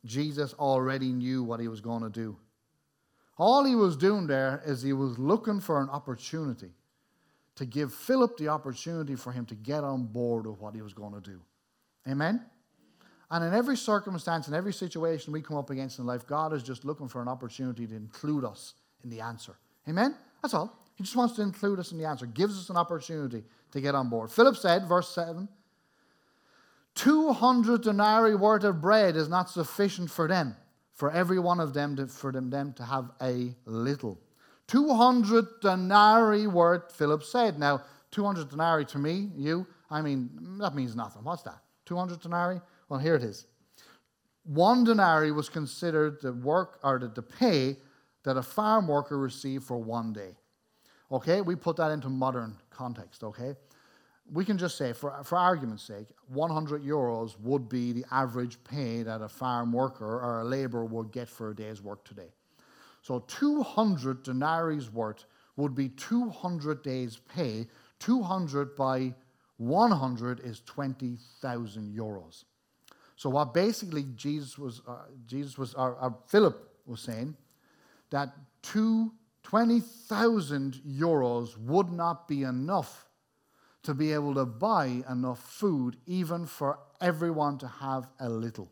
Jesus 0.06 0.54
already 0.54 1.12
knew 1.12 1.42
what 1.44 1.60
he 1.60 1.68
was 1.68 1.82
going 1.82 2.04
to 2.04 2.12
do. 2.12 2.38
All 3.40 3.64
he 3.64 3.74
was 3.74 3.98
doing 3.98 4.28
there 4.28 4.62
is 4.68 4.84
he 4.84 4.94
was 4.94 5.18
looking 5.18 5.60
for 5.60 5.82
an 5.82 5.90
opportunity 5.90 6.70
to 7.56 7.66
give 7.66 7.92
Philip 7.92 8.38
the 8.38 8.50
opportunity 8.50 9.16
for 9.16 9.32
him 9.32 9.48
to 9.48 9.56
get 9.56 9.84
on 9.84 10.06
board 10.06 10.46
with 10.46 10.60
what 10.60 10.76
he 10.76 10.84
was 10.84 10.94
going 10.94 11.14
to 11.14 11.22
do. 11.22 11.42
Amen? 12.08 12.46
And 13.34 13.44
in 13.44 13.52
every 13.56 13.76
circumstance, 13.76 14.48
in 14.48 14.54
every 14.54 14.72
situation 14.72 15.34
we 15.34 15.42
come 15.42 15.58
up 15.58 15.72
against 15.72 15.98
in 15.98 16.06
life, 16.06 16.28
God 16.28 16.54
is 16.54 16.62
just 16.62 16.86
looking 16.86 17.08
for 17.08 17.20
an 17.20 17.28
opportunity 17.28 17.88
to 17.88 17.96
include 17.96 18.46
us 18.46 18.76
in 19.04 19.10
the 19.10 19.22
answer. 19.22 19.56
Amen? 19.90 20.16
That's 20.44 20.54
all. 20.54 20.78
He 20.94 21.04
just 21.04 21.16
wants 21.16 21.36
to 21.38 21.42
include 21.42 21.80
us 21.80 21.92
in 21.92 21.98
the 21.98 22.06
answer, 22.06 22.28
gives 22.28 22.56
us 22.60 22.70
an 22.70 22.78
opportunity 22.78 23.44
to 23.72 23.82
get 23.82 23.96
on 23.96 24.08
board. 24.08 24.30
Philip 24.30 24.56
said, 24.56 24.88
verse 24.88 25.10
7, 25.16 25.50
200 26.94 27.82
denarii 27.82 28.36
worth 28.36 28.66
of 28.66 28.80
bread 28.80 29.16
is 29.16 29.28
not 29.28 29.50
sufficient 29.50 30.12
for 30.12 30.28
them, 30.28 30.56
for 30.94 31.10
every 31.10 31.40
one 31.40 31.60
of 31.60 31.74
them 31.74 31.96
to, 31.96 32.06
for 32.06 32.32
them, 32.32 32.52
them 32.52 32.72
to 32.74 32.84
have 32.84 33.10
a 33.20 33.56
little. 33.66 34.20
200 34.68 35.60
denarii 35.60 36.46
worth, 36.46 36.96
Philip 36.96 37.24
said. 37.24 37.58
Now, 37.58 37.82
200 38.12 38.52
denarii 38.52 38.86
to 38.86 39.00
me, 39.00 39.32
you, 39.36 39.66
I 39.90 40.04
mean, 40.04 40.30
that 40.60 40.76
means 40.76 40.96
nothing. 40.96 41.24
What's 41.24 41.42
that? 41.42 41.58
200 41.88 42.22
denarii? 42.22 42.62
Well, 42.90 43.00
here 43.00 43.16
it 43.16 43.24
is. 43.24 43.48
One 44.46 44.84
denarii 44.84 45.32
was 45.32 45.50
considered 45.50 46.22
the 46.22 46.34
work 46.34 46.80
or 46.84 47.00
the, 47.00 47.08
the 47.08 47.22
pay 47.22 47.78
that 48.24 48.38
a 48.38 48.44
farm 48.44 48.88
worker 48.88 49.18
received 49.18 49.64
for 49.64 49.78
one 49.78 50.14
day. 50.14 50.36
Okay, 51.12 51.42
we 51.42 51.56
put 51.56 51.78
that 51.78 51.92
into 51.92 52.10
modern 52.10 52.58
context, 52.70 53.24
okay? 53.24 53.56
we 54.32 54.46
can 54.46 54.58
just 54.58 54.78
say, 54.78 54.94
for, 54.94 55.22
for 55.24 55.38
argument's 55.38 55.84
sake, 55.84 56.08
100 56.28 56.84
euros 56.84 57.40
would 57.42 57.68
be 57.68 57.92
the 57.92 58.06
average 58.12 58.58
pay 58.64 59.04
that 59.04 59.22
a 59.22 59.28
farm 59.28 59.72
worker 59.74 60.20
or 60.20 60.42
a 60.42 60.46
laborer 60.46 60.86
would 60.86 61.12
get 61.12 61.28
for 61.28 61.52
a 61.52 61.56
day's 61.56 61.82
work 61.82 62.04
today. 62.06 62.32
So 63.02 63.20
200 63.28 64.24
denarii 64.24 64.80
worth 64.94 65.26
would 65.58 65.76
be 65.76 65.90
200 65.90 66.82
days' 66.84 67.20
pay. 67.34 67.68
200 68.00 68.76
by 68.76 69.14
100 69.58 70.40
is 70.40 70.62
20,000 70.62 71.96
euros. 71.96 72.46
So 73.24 73.30
what 73.30 73.54
basically 73.54 74.04
Jesus 74.18 74.58
was, 74.58 74.82
uh, 74.86 74.96
Jesus 75.26 75.58
was, 75.58 75.74
uh, 75.76 75.94
uh, 75.94 76.10
Philip 76.28 76.70
was 76.86 77.00
saying, 77.00 77.38
that 78.10 78.34
two, 78.62 79.14
20,000 79.44 80.82
euros 80.86 81.58
would 81.58 81.90
not 81.90 82.28
be 82.28 82.44
enough 82.44 83.08
to 83.84 83.94
be 83.94 84.12
able 84.12 84.34
to 84.34 84.44
buy 84.44 85.04
enough 85.10 85.40
food, 85.40 85.96
even 86.06 86.46
for 86.46 86.80
everyone 87.00 87.58
to 87.60 87.68
have 87.70 88.10
a 88.20 88.28
little. 88.28 88.70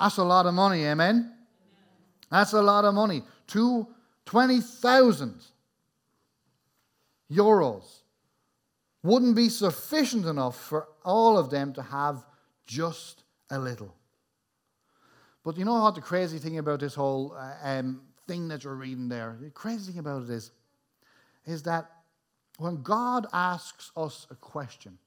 That's 0.00 0.16
a 0.16 0.24
lot 0.24 0.46
of 0.46 0.54
money, 0.54 0.84
amen? 0.84 1.34
That's 2.30 2.54
a 2.54 2.62
lot 2.62 2.86
of 2.86 2.94
money. 2.94 3.24
Two, 3.46 3.88
20,000 4.24 5.44
euros 7.30 7.84
wouldn't 9.02 9.36
be 9.36 9.50
sufficient 9.50 10.24
enough 10.24 10.58
for 10.58 10.88
all 11.04 11.36
of 11.36 11.50
them 11.50 11.74
to 11.74 11.82
have 11.82 12.24
just 12.66 13.22
a 13.50 13.58
little. 13.58 13.94
But 15.44 15.56
you 15.56 15.64
know 15.64 15.80
what 15.80 15.94
the 15.94 16.00
crazy 16.00 16.38
thing 16.38 16.58
about 16.58 16.80
this 16.80 16.94
whole 16.94 17.36
uh, 17.38 17.54
um, 17.62 18.02
thing 18.26 18.48
that 18.48 18.64
you're 18.64 18.74
reading 18.74 19.08
there? 19.08 19.36
The 19.40 19.50
crazy 19.50 19.92
thing 19.92 20.00
about 20.00 20.24
it 20.24 20.30
is, 20.30 20.50
is 21.44 21.62
that 21.62 21.90
when 22.58 22.82
God 22.82 23.26
asks 23.32 23.92
us 23.96 24.26
a 24.30 24.34
question, 24.34 24.98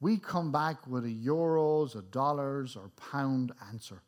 we 0.00 0.16
come 0.16 0.50
back 0.50 0.88
with 0.88 1.04
a 1.04 1.08
euros, 1.08 1.94
a 1.94 2.02
dollars, 2.02 2.74
or 2.74 2.90
pound 3.10 3.52
answer. 3.70 4.02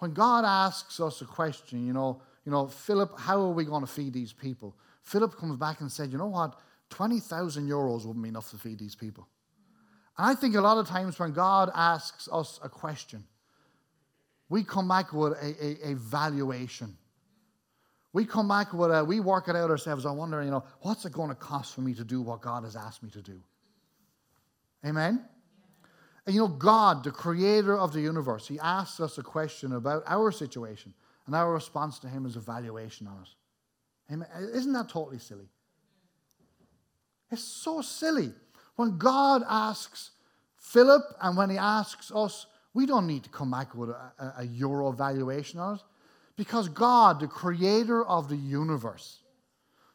When 0.00 0.12
God 0.12 0.44
asks 0.44 0.98
us 0.98 1.20
a 1.20 1.24
question, 1.24 1.86
you 1.86 1.92
know, 1.92 2.20
you 2.44 2.50
know, 2.50 2.66
Philip, 2.66 3.18
how 3.18 3.40
are 3.40 3.52
we 3.52 3.64
going 3.64 3.82
to 3.82 3.86
feed 3.86 4.12
these 4.12 4.32
people? 4.32 4.74
Philip 5.02 5.36
comes 5.36 5.56
back 5.56 5.80
and 5.80 5.90
said, 5.90 6.10
you 6.10 6.18
know 6.18 6.26
what? 6.26 6.58
20,000 6.90 7.68
euros 7.68 8.04
wouldn't 8.04 8.22
be 8.22 8.28
enough 8.28 8.50
to 8.50 8.56
feed 8.56 8.78
these 8.78 8.94
people. 8.94 9.28
And 10.16 10.26
I 10.26 10.34
think 10.34 10.54
a 10.54 10.60
lot 10.60 10.78
of 10.78 10.86
times 10.86 11.18
when 11.18 11.32
God 11.32 11.70
asks 11.74 12.28
us 12.30 12.60
a 12.62 12.68
question, 12.68 13.24
we 14.48 14.62
come 14.62 14.86
back 14.88 15.12
with 15.12 15.32
a, 15.32 15.88
a, 15.88 15.92
a 15.92 15.94
valuation. 15.94 16.96
We 18.12 18.24
come 18.24 18.46
back 18.46 18.72
with 18.72 18.92
a, 18.92 19.04
we 19.04 19.18
work 19.18 19.48
it 19.48 19.56
out 19.56 19.70
ourselves. 19.70 20.06
I 20.06 20.12
wonder, 20.12 20.42
you 20.42 20.50
know, 20.50 20.64
what's 20.82 21.04
it 21.04 21.12
going 21.12 21.30
to 21.30 21.34
cost 21.34 21.74
for 21.74 21.80
me 21.80 21.94
to 21.94 22.04
do 22.04 22.22
what 22.22 22.40
God 22.40 22.62
has 22.62 22.76
asked 22.76 23.02
me 23.02 23.10
to 23.10 23.22
do? 23.22 23.40
Amen? 24.86 25.24
And 26.26 26.34
you 26.34 26.42
know, 26.42 26.48
God, 26.48 27.04
the 27.04 27.10
creator 27.10 27.76
of 27.76 27.92
the 27.92 28.00
universe, 28.00 28.46
He 28.46 28.58
asks 28.58 29.00
us 29.00 29.18
a 29.18 29.22
question 29.22 29.72
about 29.72 30.04
our 30.06 30.30
situation, 30.30 30.94
and 31.26 31.34
our 31.34 31.52
response 31.52 31.98
to 32.00 32.08
Him 32.08 32.24
is 32.24 32.36
a 32.36 32.40
valuation 32.40 33.06
on 33.06 33.22
it. 33.22 34.12
Amen? 34.12 34.28
Isn't 34.52 34.72
that 34.74 34.88
totally 34.88 35.18
silly? 35.18 35.48
It's 37.30 37.42
so 37.42 37.80
silly. 37.80 38.32
When 38.76 38.98
God 38.98 39.42
asks 39.48 40.10
Philip 40.56 41.02
and 41.20 41.36
when 41.36 41.50
he 41.50 41.58
asks 41.58 42.10
us, 42.14 42.46
we 42.72 42.86
don't 42.86 43.06
need 43.06 43.22
to 43.24 43.30
come 43.30 43.50
back 43.50 43.74
with 43.74 43.90
a, 43.90 44.34
a, 44.38 44.44
euro 44.44 44.90
valuation 44.90 45.60
on 45.60 45.76
it. 45.76 45.82
Because 46.36 46.68
God, 46.68 47.20
the 47.20 47.28
creator 47.28 48.04
of 48.04 48.28
the 48.28 48.36
universe, 48.36 49.20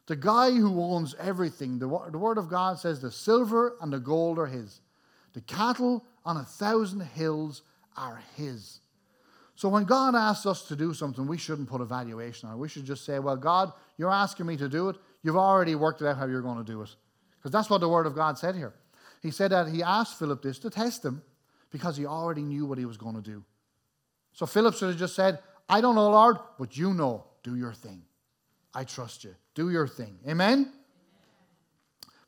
the 0.07 0.15
guy 0.15 0.51
who 0.51 0.81
owns 0.81 1.13
everything, 1.19 1.77
the, 1.77 1.87
the 2.11 2.17
Word 2.17 2.37
of 2.37 2.49
God 2.49 2.79
says 2.79 3.01
the 3.01 3.11
silver 3.11 3.75
and 3.81 3.91
the 3.91 3.99
gold 3.99 4.39
are 4.39 4.45
His. 4.45 4.79
The 5.33 5.41
cattle 5.41 6.05
on 6.23 6.37
a 6.37 6.45
thousand 6.45 7.01
hills 7.01 7.63
are 7.97 8.23
His. 8.35 8.79
So 9.55 9.67
when 9.67 9.83
God 9.83 10.15
asks 10.15 10.45
us 10.45 10.63
to 10.69 10.75
do 10.77 10.93
something, 10.93 11.27
we 11.27 11.37
shouldn't 11.37 11.67
put 11.67 11.81
a 11.81 11.85
valuation 11.85 12.47
on 12.47 12.55
it. 12.55 12.59
We 12.59 12.69
should 12.69 12.85
just 12.85 13.05
say, 13.05 13.19
Well, 13.19 13.35
God, 13.35 13.73
you're 13.97 14.09
asking 14.09 14.45
me 14.45 14.55
to 14.55 14.69
do 14.69 14.87
it. 14.87 14.95
You've 15.21 15.35
already 15.35 15.75
worked 15.75 16.01
it 16.01 16.07
out 16.07 16.17
how 16.17 16.27
you're 16.27 16.41
going 16.41 16.63
to 16.63 16.71
do 16.71 16.81
it. 16.81 16.95
Because 17.39 17.51
that's 17.51 17.69
what 17.69 17.81
the 17.81 17.89
Word 17.89 18.05
of 18.05 18.15
God 18.15 18.37
said 18.37 18.55
here. 18.55 18.73
He 19.21 19.31
said 19.31 19.51
that 19.51 19.69
he 19.69 19.81
asked 19.81 20.19
Philip 20.19 20.41
this 20.41 20.59
to 20.59 20.69
test 20.69 21.03
him 21.03 21.21
because 21.71 21.97
he 21.97 22.05
already 22.05 22.43
knew 22.43 22.65
what 22.65 22.77
he 22.77 22.85
was 22.85 22.97
going 22.97 23.15
to 23.15 23.21
do. 23.21 23.43
So 24.33 24.45
Philip 24.45 24.75
should 24.75 24.89
have 24.89 24.97
just 24.97 25.15
said, 25.15 25.39
I 25.67 25.81
don't 25.81 25.95
know, 25.95 26.09
Lord, 26.09 26.37
but 26.57 26.77
you 26.77 26.93
know. 26.93 27.25
Do 27.41 27.55
your 27.55 27.73
thing. 27.73 28.01
I 28.73 28.83
trust 28.83 29.23
you. 29.23 29.33
Do 29.55 29.69
your 29.69 29.87
thing. 29.87 30.17
Amen? 30.27 30.73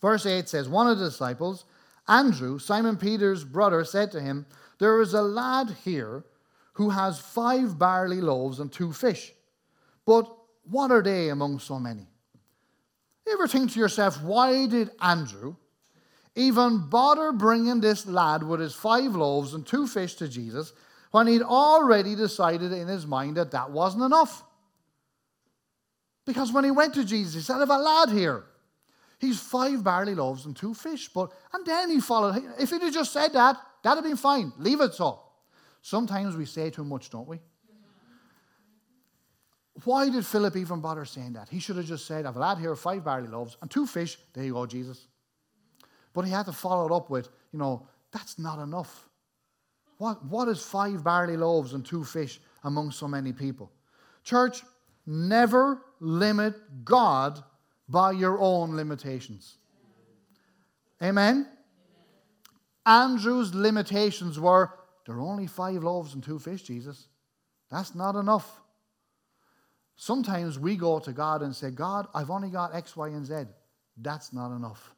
Verse 0.01 0.25
8 0.25 0.47
says, 0.47 0.69
One 0.69 0.87
of 0.87 0.97
the 0.97 1.05
disciples, 1.05 1.65
Andrew, 2.07 2.59
Simon 2.59 2.97
Peter's 2.97 3.43
brother, 3.43 3.83
said 3.83 4.11
to 4.13 4.21
him, 4.21 4.45
There 4.79 5.01
is 5.01 5.13
a 5.13 5.21
lad 5.21 5.75
here 5.83 6.23
who 6.73 6.89
has 6.89 7.19
five 7.19 7.77
barley 7.77 8.21
loaves 8.21 8.59
and 8.59 8.71
two 8.71 8.93
fish. 8.93 9.33
But 10.05 10.33
what 10.63 10.91
are 10.91 11.03
they 11.03 11.29
among 11.29 11.59
so 11.59 11.77
many? 11.77 12.07
You 13.31 13.38
ever 13.38 13.47
think 13.47 13.71
to 13.71 13.79
yourself, 13.79 14.21
why 14.21 14.65
did 14.67 14.91
Andrew 15.00 15.55
even 16.35 16.89
bother 16.89 17.31
bringing 17.31 17.79
this 17.79 18.05
lad 18.05 18.43
with 18.43 18.59
his 18.59 18.75
five 18.75 19.15
loaves 19.15 19.53
and 19.53 19.65
two 19.65 19.88
fish 19.88 20.15
to 20.15 20.27
Jesus 20.27 20.73
when 21.11 21.27
he'd 21.27 21.41
already 21.41 22.13
decided 22.13 22.73
in 22.73 22.89
his 22.89 23.07
mind 23.07 23.38
that 23.38 23.51
that 23.51 23.71
wasn't 23.71 24.03
enough? 24.03 24.43
Because 26.25 26.51
when 26.51 26.65
he 26.65 26.71
went 26.71 26.93
to 26.95 27.05
Jesus, 27.05 27.35
he 27.35 27.39
said, 27.39 27.55
I 27.55 27.59
have 27.59 27.69
a 27.69 27.77
lad 27.77 28.09
here. 28.09 28.43
He's 29.17 29.39
five 29.39 29.81
barley 29.81 30.13
loaves 30.13 30.45
and 30.45 30.53
two 30.53 30.73
fish. 30.73 31.07
But 31.07 31.31
and 31.53 31.65
then 31.65 31.89
he 31.89 32.01
followed. 32.01 32.43
If 32.59 32.71
he'd 32.71 32.81
have 32.81 32.93
just 32.93 33.13
said 33.13 33.31
that, 33.31 33.55
that'd 33.81 34.03
have 34.03 34.11
been 34.11 34.17
fine. 34.17 34.51
Leave 34.57 34.81
it 34.81 34.93
so. 34.93 35.21
Sometimes 35.81 36.35
we 36.35 36.45
say 36.45 36.69
too 36.69 36.83
much, 36.83 37.09
don't 37.09 37.29
we? 37.29 37.39
Why 39.83 40.09
did 40.09 40.25
Philip 40.25 40.55
even 40.57 40.81
bother 40.81 41.05
saying 41.05 41.33
that? 41.33 41.49
He 41.49 41.59
should 41.59 41.77
have 41.77 41.85
just 41.85 42.05
said, 42.05 42.25
I've 42.25 42.35
a 42.35 42.39
lad 42.39 42.57
here, 42.57 42.75
five 42.75 43.03
barley 43.03 43.27
loaves, 43.27 43.57
and 43.61 43.71
two 43.71 43.87
fish. 43.87 44.17
There 44.33 44.43
you 44.43 44.53
go, 44.53 44.65
Jesus. 44.65 45.07
But 46.13 46.25
he 46.25 46.31
had 46.31 46.45
to 46.47 46.51
follow 46.51 46.85
it 46.85 46.91
up 46.91 47.09
with, 47.09 47.29
you 47.53 47.59
know, 47.59 47.87
that's 48.11 48.37
not 48.37 48.61
enough. 48.61 49.07
What, 49.97 50.25
what 50.25 50.47
is 50.49 50.61
five 50.61 51.03
barley 51.03 51.37
loaves 51.37 51.73
and 51.73 51.85
two 51.85 52.03
fish 52.03 52.41
among 52.63 52.91
so 52.91 53.07
many 53.07 53.31
people? 53.31 53.71
Church, 54.23 54.63
never 55.05 55.81
limit 55.99 56.55
God 56.83 57.41
by 57.87 58.11
your 58.11 58.39
own 58.39 58.75
limitations. 58.75 59.57
Amen? 61.01 61.47
Andrew's 62.85 63.53
limitations 63.53 64.39
were 64.39 64.71
there 65.05 65.15
are 65.15 65.21
only 65.21 65.47
five 65.47 65.83
loaves 65.83 66.13
and 66.13 66.23
two 66.23 66.39
fish, 66.39 66.63
Jesus. 66.63 67.07
That's 67.69 67.95
not 67.95 68.15
enough. 68.15 68.60
Sometimes 70.01 70.58
we 70.58 70.75
go 70.75 70.98
to 70.98 71.13
God 71.13 71.43
and 71.43 71.55
say, 71.55 71.70
God, 71.70 72.08
I've 72.15 72.31
only 72.31 72.50
got 72.50 72.74
X, 72.74 72.98
Y, 72.98 73.10
and 73.10 73.24
Z. 73.24 73.43
That's 73.98 74.34
not 74.34 74.51
enough. 74.55 74.96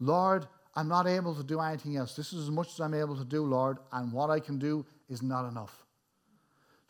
Lord, 0.00 0.46
I'm 0.74 0.88
not 0.88 1.06
able 1.06 1.34
to 1.34 1.44
do 1.44 1.60
anything 1.60 1.98
else. 1.98 2.16
This 2.16 2.32
is 2.32 2.44
as 2.44 2.50
much 2.50 2.68
as 2.68 2.80
I'm 2.80 2.94
able 2.94 3.14
to 3.18 3.26
do, 3.26 3.44
Lord, 3.44 3.76
and 3.92 4.10
what 4.10 4.30
I 4.30 4.40
can 4.40 4.58
do 4.58 4.86
is 5.10 5.20
not 5.20 5.46
enough. 5.46 5.84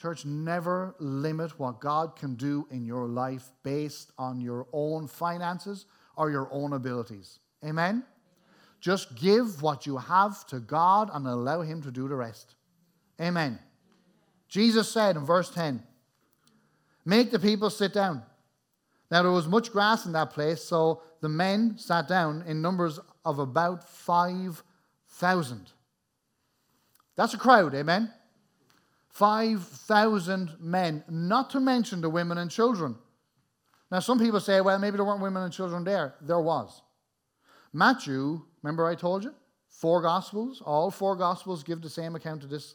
Church, 0.00 0.24
never 0.24 0.94
limit 1.00 1.58
what 1.58 1.80
God 1.80 2.14
can 2.14 2.36
do 2.36 2.64
in 2.70 2.84
your 2.84 3.08
life 3.08 3.50
based 3.64 4.12
on 4.18 4.40
your 4.40 4.68
own 4.72 5.08
finances 5.08 5.86
or 6.16 6.30
your 6.30 6.48
own 6.52 6.74
abilities. 6.74 7.40
Amen? 7.64 8.04
Just 8.80 9.16
give 9.16 9.62
what 9.62 9.84
you 9.84 9.96
have 9.96 10.46
to 10.46 10.60
God 10.60 11.10
and 11.12 11.26
allow 11.26 11.62
Him 11.62 11.82
to 11.82 11.90
do 11.90 12.06
the 12.06 12.14
rest. 12.14 12.54
Amen. 13.20 13.58
Jesus 14.48 14.88
said 14.88 15.16
in 15.16 15.24
verse 15.24 15.50
10 15.50 15.82
Make 17.08 17.30
the 17.30 17.38
people 17.38 17.70
sit 17.70 17.94
down. 17.94 18.22
Now 19.10 19.22
there 19.22 19.32
was 19.32 19.48
much 19.48 19.72
grass 19.72 20.04
in 20.04 20.12
that 20.12 20.28
place, 20.28 20.62
so 20.62 21.00
the 21.22 21.28
men 21.30 21.78
sat 21.78 22.06
down 22.06 22.44
in 22.46 22.60
numbers 22.60 23.00
of 23.24 23.38
about 23.38 23.88
5,000. 23.88 25.72
That's 27.16 27.32
a 27.32 27.38
crowd, 27.38 27.74
amen? 27.74 28.12
5,000 29.08 30.56
men, 30.60 31.02
not 31.08 31.48
to 31.48 31.60
mention 31.60 32.02
the 32.02 32.10
women 32.10 32.36
and 32.36 32.50
children. 32.50 32.94
Now, 33.90 34.00
some 34.00 34.18
people 34.18 34.38
say, 34.38 34.60
well, 34.60 34.78
maybe 34.78 34.98
there 34.98 35.06
weren't 35.06 35.22
women 35.22 35.44
and 35.44 35.52
children 35.52 35.84
there. 35.84 36.14
There 36.20 36.42
was. 36.42 36.82
Matthew, 37.72 38.42
remember 38.62 38.86
I 38.86 38.94
told 38.94 39.24
you? 39.24 39.32
Four 39.70 40.02
Gospels, 40.02 40.60
all 40.62 40.90
four 40.90 41.16
Gospels 41.16 41.62
give 41.62 41.80
the 41.80 41.88
same 41.88 42.16
account 42.16 42.44
of 42.44 42.50
this 42.50 42.74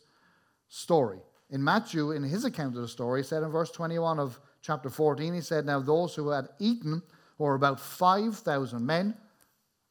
story. 0.70 1.20
In 1.54 1.64
Matthew, 1.64 2.12
in 2.12 2.24
his 2.24 2.46
account 2.46 2.76
of 2.76 2.82
the 2.82 2.88
story, 2.88 3.22
he 3.22 3.28
said 3.28 3.44
in 3.44 3.50
verse 3.50 3.70
21 3.70 4.18
of 4.18 4.40
chapter 4.64 4.90
14, 4.90 5.36
he 5.36 5.42
said, 5.42 5.68
Now 5.68 5.80
those 5.80 6.16
who 6.16 6.30
had 6.30 6.50
eaten 6.58 7.04
were 7.38 7.54
about 7.54 7.80
5,000 7.80 8.84
men, 8.84 9.16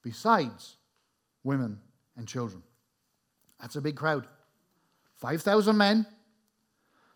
besides 0.02 0.76
women 1.45 1.78
and 2.16 2.26
children. 2.26 2.64
That's 3.61 3.76
a 3.76 3.81
big 3.81 3.95
crowd. 3.95 4.26
5,000 5.14 5.76
men. 5.76 6.04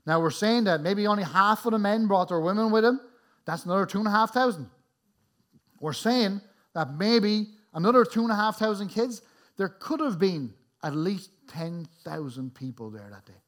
Now 0.07 0.21
we're 0.21 0.31
saying 0.31 0.63
that 0.65 0.81
maybe 0.81 1.09
only 1.09 1.25
half 1.25 1.67
of 1.67 1.73
the 1.73 1.79
men 1.81 2.07
brought 2.07 2.29
their 2.29 2.41
women 2.41 2.71
with 2.71 2.85
them. 2.85 3.01
That's 3.47 3.65
another 3.65 3.85
2,500. 3.85 4.65
We're 5.81 5.93
saying 5.93 6.41
that 6.73 6.95
maybe 6.95 7.49
another 7.75 8.05
2,500 8.05 8.89
kids. 8.91 9.23
There 9.57 9.71
could 9.81 9.99
have 9.99 10.21
been 10.21 10.55
at 10.85 10.95
least 10.95 11.31
10,000 11.49 12.55
people 12.55 12.91
there 12.91 13.11
that 13.11 13.27
day. 13.27 13.41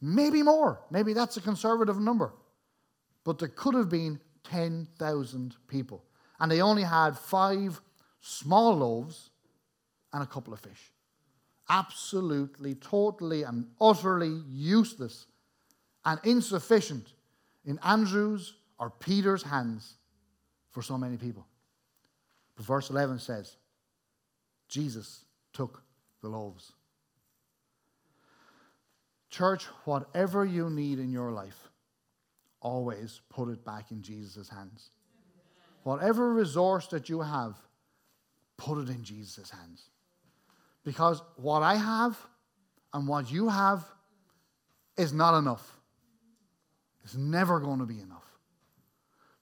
Maybe 0.00 0.42
more. 0.42 0.80
Maybe 0.90 1.12
that's 1.12 1.36
a 1.36 1.40
conservative 1.40 1.98
number. 2.00 2.32
But 3.24 3.38
there 3.38 3.48
could 3.48 3.74
have 3.74 3.88
been 3.88 4.20
10,000 4.44 5.56
people. 5.68 6.04
And 6.38 6.50
they 6.50 6.62
only 6.62 6.82
had 6.82 7.18
five 7.18 7.80
small 8.20 8.76
loaves 8.76 9.30
and 10.12 10.22
a 10.22 10.26
couple 10.26 10.52
of 10.52 10.60
fish. 10.60 10.92
Absolutely, 11.68 12.74
totally, 12.74 13.42
and 13.42 13.66
utterly 13.80 14.42
useless 14.48 15.26
and 16.04 16.18
insufficient 16.24 17.12
in 17.64 17.78
Andrew's 17.84 18.54
or 18.78 18.90
Peter's 18.90 19.42
hands 19.42 19.94
for 20.70 20.82
so 20.82 20.96
many 20.96 21.16
people. 21.16 21.46
But 22.56 22.64
verse 22.64 22.90
11 22.90 23.18
says, 23.18 23.56
Jesus 24.68 25.24
took 25.52 25.82
the 26.22 26.28
loaves. 26.28 26.72
Church, 29.30 29.64
whatever 29.84 30.44
you 30.44 30.70
need 30.70 30.98
in 30.98 31.12
your 31.12 31.30
life, 31.30 31.70
always 32.60 33.20
put 33.30 33.48
it 33.48 33.64
back 33.64 33.90
in 33.90 34.02
Jesus' 34.02 34.48
hands. 34.48 34.90
Whatever 35.82 36.34
resource 36.34 36.88
that 36.88 37.08
you 37.08 37.20
have, 37.20 37.56
put 38.56 38.78
it 38.78 38.90
in 38.90 39.02
Jesus' 39.02 39.50
hands. 39.50 39.88
Because 40.84 41.22
what 41.36 41.62
I 41.62 41.76
have 41.76 42.18
and 42.92 43.06
what 43.06 43.30
you 43.30 43.48
have 43.48 43.84
is 44.96 45.12
not 45.12 45.38
enough. 45.38 45.78
It's 47.04 47.14
never 47.14 47.60
going 47.60 47.78
to 47.78 47.86
be 47.86 48.00
enough. 48.00 48.24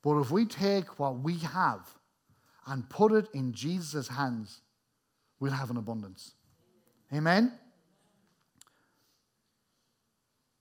But 0.03 0.21
if 0.21 0.31
we 0.31 0.45
take 0.45 0.99
what 0.99 1.19
we 1.19 1.39
have 1.39 1.81
and 2.67 2.89
put 2.89 3.13
it 3.13 3.29
in 3.35 3.53
Jesus' 3.53 4.09
hands, 4.09 4.61
we'll 5.41 5.53
have 5.53 5.71
an 5.71 5.77
abundance. 5.77 6.35
Amen? 7.13 7.53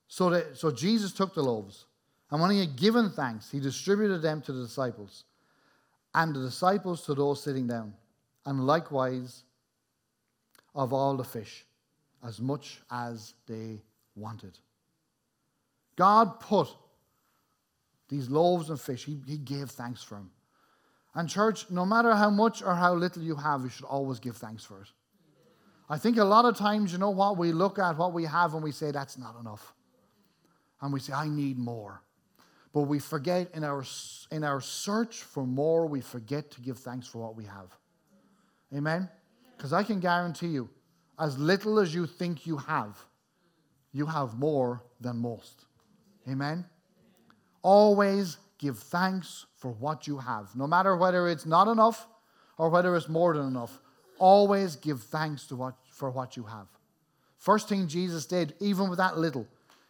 So, 0.07 0.29
that, 0.29 0.57
so 0.57 0.71
Jesus 0.71 1.11
took 1.11 1.33
the 1.33 1.43
loaves, 1.43 1.85
and 2.31 2.41
when 2.41 2.51
he 2.51 2.59
had 2.59 2.75
given 2.75 3.09
thanks, 3.09 3.51
he 3.51 3.59
distributed 3.59 4.21
them 4.21 4.41
to 4.41 4.53
the 4.53 4.63
disciples, 4.63 5.25
and 6.13 6.35
the 6.35 6.41
disciples 6.41 7.05
to 7.05 7.13
those 7.13 7.43
sitting 7.43 7.67
down, 7.67 7.93
and 8.45 8.65
likewise 8.65 9.43
of 10.73 10.93
all 10.93 11.17
the 11.17 11.23
fish, 11.23 11.65
as 12.25 12.39
much 12.39 12.81
as 12.91 13.33
they 13.47 13.81
wanted. 14.15 14.57
God 15.95 16.39
put 16.39 16.69
these 18.09 18.29
loaves 18.29 18.69
and 18.69 18.79
fish, 18.79 19.05
he, 19.05 19.19
he 19.27 19.37
gave 19.37 19.69
thanks 19.69 20.01
for 20.01 20.15
them. 20.15 20.31
And, 21.15 21.27
church, 21.27 21.69
no 21.69 21.85
matter 21.85 22.15
how 22.15 22.29
much 22.29 22.61
or 22.61 22.75
how 22.75 22.93
little 22.93 23.23
you 23.23 23.35
have, 23.35 23.63
you 23.63 23.69
should 23.69 23.85
always 23.85 24.19
give 24.19 24.37
thanks 24.37 24.63
for 24.63 24.81
it. 24.81 24.87
I 25.89 25.97
think 25.97 26.17
a 26.17 26.23
lot 26.23 26.45
of 26.45 26.55
times, 26.55 26.91
you 26.91 26.99
know 26.99 27.09
what, 27.09 27.37
we 27.37 27.51
look 27.51 27.79
at 27.79 27.97
what 27.97 28.13
we 28.13 28.25
have 28.25 28.53
and 28.53 28.63
we 28.63 28.71
say, 28.71 28.91
that's 28.91 29.17
not 29.17 29.39
enough. 29.39 29.73
And 30.81 30.93
we 30.93 30.99
say, 30.99 31.13
I 31.13 31.27
need 31.27 31.57
more. 31.57 32.01
But 32.73 32.81
we 32.81 32.99
forget 32.99 33.49
in 33.53 33.63
our, 33.63 33.83
in 34.31 34.43
our 34.43 34.61
search 34.61 35.23
for 35.23 35.45
more, 35.45 35.87
we 35.87 36.01
forget 36.01 36.51
to 36.51 36.61
give 36.61 36.77
thanks 36.77 37.07
for 37.07 37.19
what 37.19 37.35
we 37.35 37.45
have. 37.45 37.75
Amen? 38.75 39.09
Because 39.55 39.73
I 39.73 39.83
can 39.83 39.99
guarantee 39.99 40.47
you, 40.47 40.69
as 41.19 41.37
little 41.37 41.79
as 41.79 41.95
you 41.95 42.05
think 42.05 42.45
you 42.45 42.57
have, 42.57 42.97
you 43.91 44.05
have 44.05 44.37
more 44.37 44.83
than 45.01 45.17
most. 45.17 45.65
Amen? 46.29 46.65
Always 47.63 48.37
give 48.59 48.77
thanks 48.77 49.45
for 49.55 49.71
what 49.71 50.07
you 50.07 50.17
have. 50.17 50.55
No 50.55 50.67
matter 50.67 50.95
whether 50.95 51.27
it's 51.27 51.45
not 51.45 51.67
enough 51.67 52.07
or 52.57 52.69
whether 52.69 52.95
it's 52.95 53.09
more 53.09 53.35
than 53.35 53.47
enough, 53.47 53.79
always 54.19 54.75
give 54.75 55.01
thanks 55.01 55.45
to 55.47 55.55
what, 55.55 55.75
for 55.89 56.11
what 56.11 56.37
you 56.37 56.43
have. 56.43 56.67
First 57.37 57.69
thing 57.69 57.87
Jesus 57.87 58.25
did, 58.25 58.53
even 58.59 58.89
with 58.89 58.97
that 58.97 59.17
little, 59.17 59.47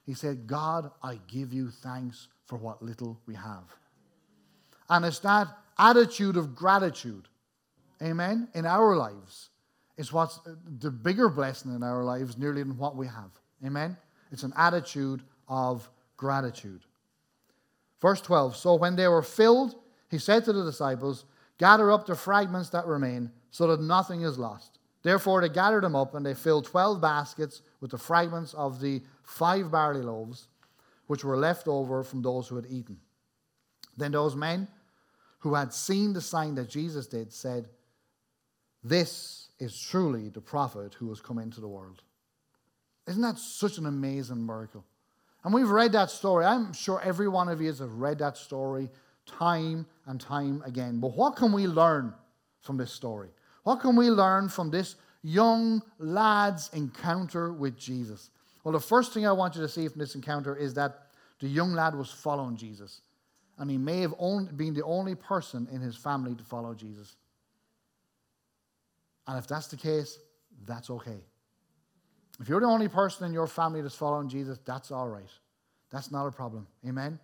he 0.08 0.14
said, 0.14 0.48
God, 0.48 0.90
I 1.04 1.20
give 1.28 1.54
you 1.54 1.70
thanks 1.70 2.30
for 2.46 2.58
what 2.58 2.82
little 2.82 3.20
we 3.28 3.36
have. 3.36 3.76
And 4.90 5.06
it's 5.06 5.20
that 5.20 5.50
attitude 5.78 6.38
of 6.38 6.56
gratitude, 6.56 7.28
amen, 8.02 8.48
in 8.56 8.66
our 8.66 8.96
lives 8.96 9.50
is 9.98 10.14
what's 10.14 10.40
the 10.80 10.90
bigger 10.90 11.28
blessing 11.28 11.76
in 11.76 11.84
our 11.84 12.04
lives 12.04 12.38
nearly 12.38 12.64
than 12.64 12.78
what 12.78 12.96
we 12.96 13.06
have. 13.06 13.32
Amen? 13.66 13.98
It's 14.32 14.44
an 14.44 14.54
attitude 14.56 15.24
of 15.50 15.90
gratitude. 16.16 16.82
Verse 18.00 18.22
12 18.22 18.56
So 18.56 18.76
when 18.76 18.96
they 18.96 19.08
were 19.08 19.24
filled, 19.24 19.76
he 20.10 20.20
said 20.20 20.46
to 20.46 20.54
the 20.54 20.64
disciples, 20.64 21.26
Gather 21.58 21.92
up 21.92 22.06
the 22.06 22.16
fragments 22.16 22.70
that 22.70 22.86
remain, 22.86 23.32
so 23.50 23.68
that 23.68 23.82
nothing 23.82 24.22
is 24.22 24.38
lost. 24.38 24.78
Therefore, 25.02 25.42
they 25.42 25.50
gathered 25.50 25.84
them 25.84 25.96
up, 25.96 26.14
and 26.14 26.26
they 26.26 26.34
filled 26.34 26.66
twelve 26.66 27.02
baskets 27.02 27.62
with 27.82 27.92
the 27.92 27.98
fragments 27.98 28.54
of 28.54 28.80
the 28.80 29.02
five 29.28 29.70
barley 29.70 30.02
loaves, 30.02 30.48
which 31.06 31.24
were 31.24 31.38
left 31.38 31.68
over 31.68 32.04
from 32.04 32.22
those 32.22 32.48
who 32.48 32.56
had 32.56 32.66
eaten. 32.66 32.98
Then 33.96 34.14
those 34.14 34.36
men 34.36 34.68
who 35.40 35.54
had 35.54 35.74
seen 35.74 36.14
the 36.14 36.22
sign 36.22 36.56
that 36.56 36.70
Jesus 36.70 37.08
did 37.08 37.32
said, 37.32 37.68
This 38.84 39.50
is 39.60 39.80
truly 39.80 40.30
the 40.30 40.42
prophet 40.42 40.96
who 40.96 41.10
has 41.10 41.22
come 41.22 41.40
into 41.40 41.62
the 41.62 41.68
world. 41.68 42.02
Isn't 43.08 43.22
that 43.22 43.38
such 43.38 43.78
an 43.78 43.86
amazing 43.86 44.46
miracle? 44.46 44.84
And 45.44 45.54
we've 45.54 45.70
read 45.70 45.92
that 45.92 46.10
story. 46.10 46.46
I'm 46.46 46.74
sure 46.74 47.02
every 47.04 47.28
one 47.28 47.48
of 47.50 47.62
you 47.62 47.68
has 47.68 47.82
read 47.82 48.20
that 48.20 48.38
story 48.38 48.90
time 49.26 49.86
and 50.06 50.20
time 50.20 50.64
again. 50.66 51.00
But 51.00 51.16
what 51.16 51.36
can 51.36 51.52
we 51.52 51.68
learn 51.68 52.14
from 52.62 52.78
this 52.78 52.92
story? 52.92 53.30
What 53.64 53.82
can 53.82 53.96
we 53.96 54.10
learn 54.10 54.50
from 54.50 54.72
this 54.72 54.96
young 55.22 55.82
lad's 56.00 56.70
encounter 56.74 57.52
with 57.52 57.78
Jesus? 57.78 58.30
Well, 58.64 58.74
the 58.74 58.80
first 58.80 59.14
thing 59.14 59.26
I 59.26 59.32
want 59.32 59.56
you 59.56 59.62
to 59.62 59.70
see 59.70 59.88
from 59.88 60.00
this 60.00 60.16
encounter 60.16 60.56
is 60.56 60.74
that 60.74 61.08
the 61.40 61.48
young 61.48 61.74
lad 61.74 61.96
was 61.96 62.10
following 62.10 62.58
Jesus. 62.58 63.02
And 63.58 63.72
he 63.72 63.78
may 63.78 64.02
have 64.02 64.14
only, 64.20 64.52
been 64.52 64.74
the 64.74 64.84
only 64.84 65.16
person 65.16 65.68
in 65.72 65.82
his 65.82 65.96
family 65.96 66.36
to 66.36 66.44
follow 66.44 66.74
Jesus. 66.74 67.16
And 69.28 69.38
if 69.38 69.48
that's 69.48 69.68
the 69.68 69.78
case, 69.78 70.20
that's 70.66 70.90
okay. 70.90 71.20
If 72.40 72.50
you're 72.50 72.60
the 72.60 72.68
only 72.68 72.88
person 72.88 73.26
in 73.26 73.34
your 73.34 73.48
family 73.48 73.82
that's 73.82 73.96
following 73.96 74.30
Jesus, 74.30 74.60
that's 74.64 74.92
all 74.92 75.08
right. 75.08 75.30
That's 75.90 76.12
not 76.12 76.28
a 76.28 76.32
problem. 76.32 76.68
Amen? 76.88 77.20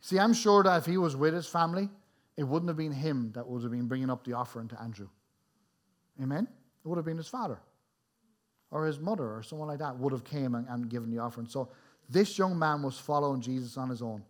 See, 0.00 0.18
I'm 0.18 0.32
sure 0.32 0.62
that 0.62 0.78
if 0.78 0.86
he 0.86 0.96
was 0.96 1.16
with 1.16 1.34
his 1.34 1.46
family, 1.46 1.90
it 2.36 2.44
wouldn't 2.44 2.68
have 2.68 2.78
been 2.78 2.92
him 2.92 3.32
that 3.34 3.46
would 3.46 3.62
have 3.62 3.72
been 3.72 3.88
bringing 3.88 4.08
up 4.08 4.24
the 4.24 4.32
offering 4.32 4.68
to 4.68 4.80
Andrew. 4.80 5.08
Amen? 6.22 6.48
It 6.84 6.88
would 6.88 6.96
have 6.96 7.04
been 7.04 7.18
his 7.18 7.28
father 7.28 7.58
or 8.70 8.86
his 8.86 8.98
mother 8.98 9.24
or 9.24 9.42
someone 9.42 9.68
like 9.68 9.78
that 9.78 9.98
would 9.98 10.12
have 10.12 10.24
came 10.24 10.54
and, 10.54 10.66
and 10.68 10.88
given 10.88 11.10
the 11.10 11.18
offering. 11.18 11.46
So 11.46 11.68
this 12.08 12.38
young 12.38 12.58
man 12.58 12.82
was 12.82 12.98
following 12.98 13.40
Jesus 13.40 13.76
on 13.76 13.88
his 13.88 14.02
own. 14.02 14.22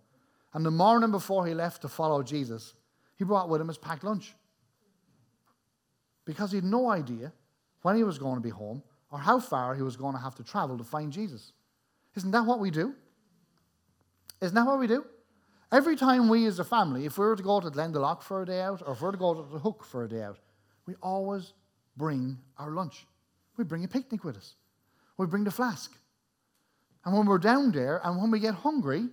And 0.52 0.64
the 0.64 0.70
morning 0.70 1.10
before 1.10 1.46
he 1.46 1.54
left 1.54 1.82
to 1.82 1.88
follow 1.88 2.22
Jesus, 2.22 2.74
he 3.16 3.24
brought 3.24 3.48
with 3.48 3.60
him 3.60 3.68
his 3.68 3.78
packed 3.78 4.04
lunch 4.04 4.34
because 6.24 6.50
he 6.50 6.56
had 6.56 6.64
no 6.64 6.90
idea 6.90 7.32
when 7.82 7.96
he 7.96 8.04
was 8.04 8.18
going 8.18 8.36
to 8.36 8.40
be 8.40 8.50
home 8.50 8.82
or 9.10 9.18
how 9.18 9.38
far 9.40 9.74
he 9.74 9.82
was 9.82 9.96
going 9.96 10.14
to 10.14 10.20
have 10.20 10.34
to 10.36 10.44
travel 10.44 10.78
to 10.78 10.84
find 10.84 11.12
Jesus. 11.12 11.52
Isn't 12.16 12.30
that 12.32 12.44
what 12.44 12.60
we 12.60 12.70
do? 12.70 12.94
Isn't 14.40 14.54
that 14.54 14.66
what 14.66 14.78
we 14.78 14.86
do? 14.86 15.04
Every 15.72 15.96
time 15.96 16.28
we 16.28 16.46
as 16.46 16.58
a 16.58 16.64
family, 16.64 17.06
if 17.06 17.16
we 17.16 17.24
were 17.24 17.36
to 17.36 17.42
go 17.42 17.60
to 17.60 17.70
Glendalough 17.70 18.22
for 18.22 18.42
a 18.42 18.46
day 18.46 18.60
out 18.60 18.82
or 18.84 18.92
if 18.94 19.00
we 19.00 19.06
were 19.06 19.12
to 19.12 19.18
go 19.18 19.34
to 19.34 19.52
the 19.52 19.58
Hook 19.58 19.84
for 19.84 20.04
a 20.04 20.08
day 20.08 20.22
out, 20.22 20.38
we 20.86 20.94
always 21.02 21.52
bring 21.96 22.38
our 22.58 22.72
lunch. 22.72 23.06
We 23.56 23.64
bring 23.64 23.84
a 23.84 23.88
picnic 23.88 24.24
with 24.24 24.36
us. 24.36 24.54
We 25.16 25.26
bring 25.26 25.44
the 25.44 25.50
flask. 25.50 25.92
And 27.04 27.16
when 27.16 27.26
we're 27.26 27.38
down 27.38 27.72
there 27.72 28.00
and 28.04 28.20
when 28.20 28.30
we 28.30 28.40
get 28.40 28.54
hungry, 28.54 29.08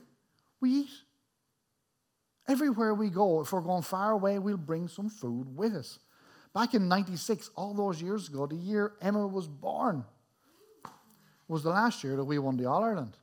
we 0.60 0.71
eat. 0.71 0.89
Everywhere 2.47 2.93
we 2.93 3.10
go, 3.10 3.41
if 3.41 3.52
we're 3.52 3.62
going 3.62 3.84
far 3.84 4.12
away, 4.12 4.39
we'll 4.39 4.58
bring 4.58 4.88
some 4.88 5.10
food 5.10 5.56
with 5.56 5.73
us. 5.76 6.00
Back 6.54 6.73
in 6.73 6.88
96, 6.88 7.52
all 7.56 7.73
those 7.73 8.02
years 8.02 8.30
ago, 8.30 8.47
the 8.47 8.56
year 8.56 8.93
Emma 9.02 9.28
was 9.28 9.47
born, 9.47 10.06
was 11.47 11.63
the 11.63 11.69
last 11.69 12.04
year 12.04 12.15
that 12.15 12.23
we 12.23 12.39
won 12.39 12.58
the 12.58 12.65
All 12.65 12.84
Ireland. 12.84 13.17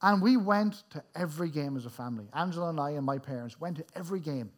And 0.00 0.22
we 0.22 0.36
went 0.36 0.84
to 0.90 1.02
every 1.14 1.50
game 1.50 1.76
as 1.76 1.84
a 1.84 1.90
family. 1.90 2.26
Angela 2.32 2.70
and 2.70 2.80
I 2.80 2.90
and 2.90 3.04
my 3.04 3.18
parents 3.18 3.60
went 3.60 3.76
to 3.78 3.84
every 3.94 4.20
game. 4.20 4.50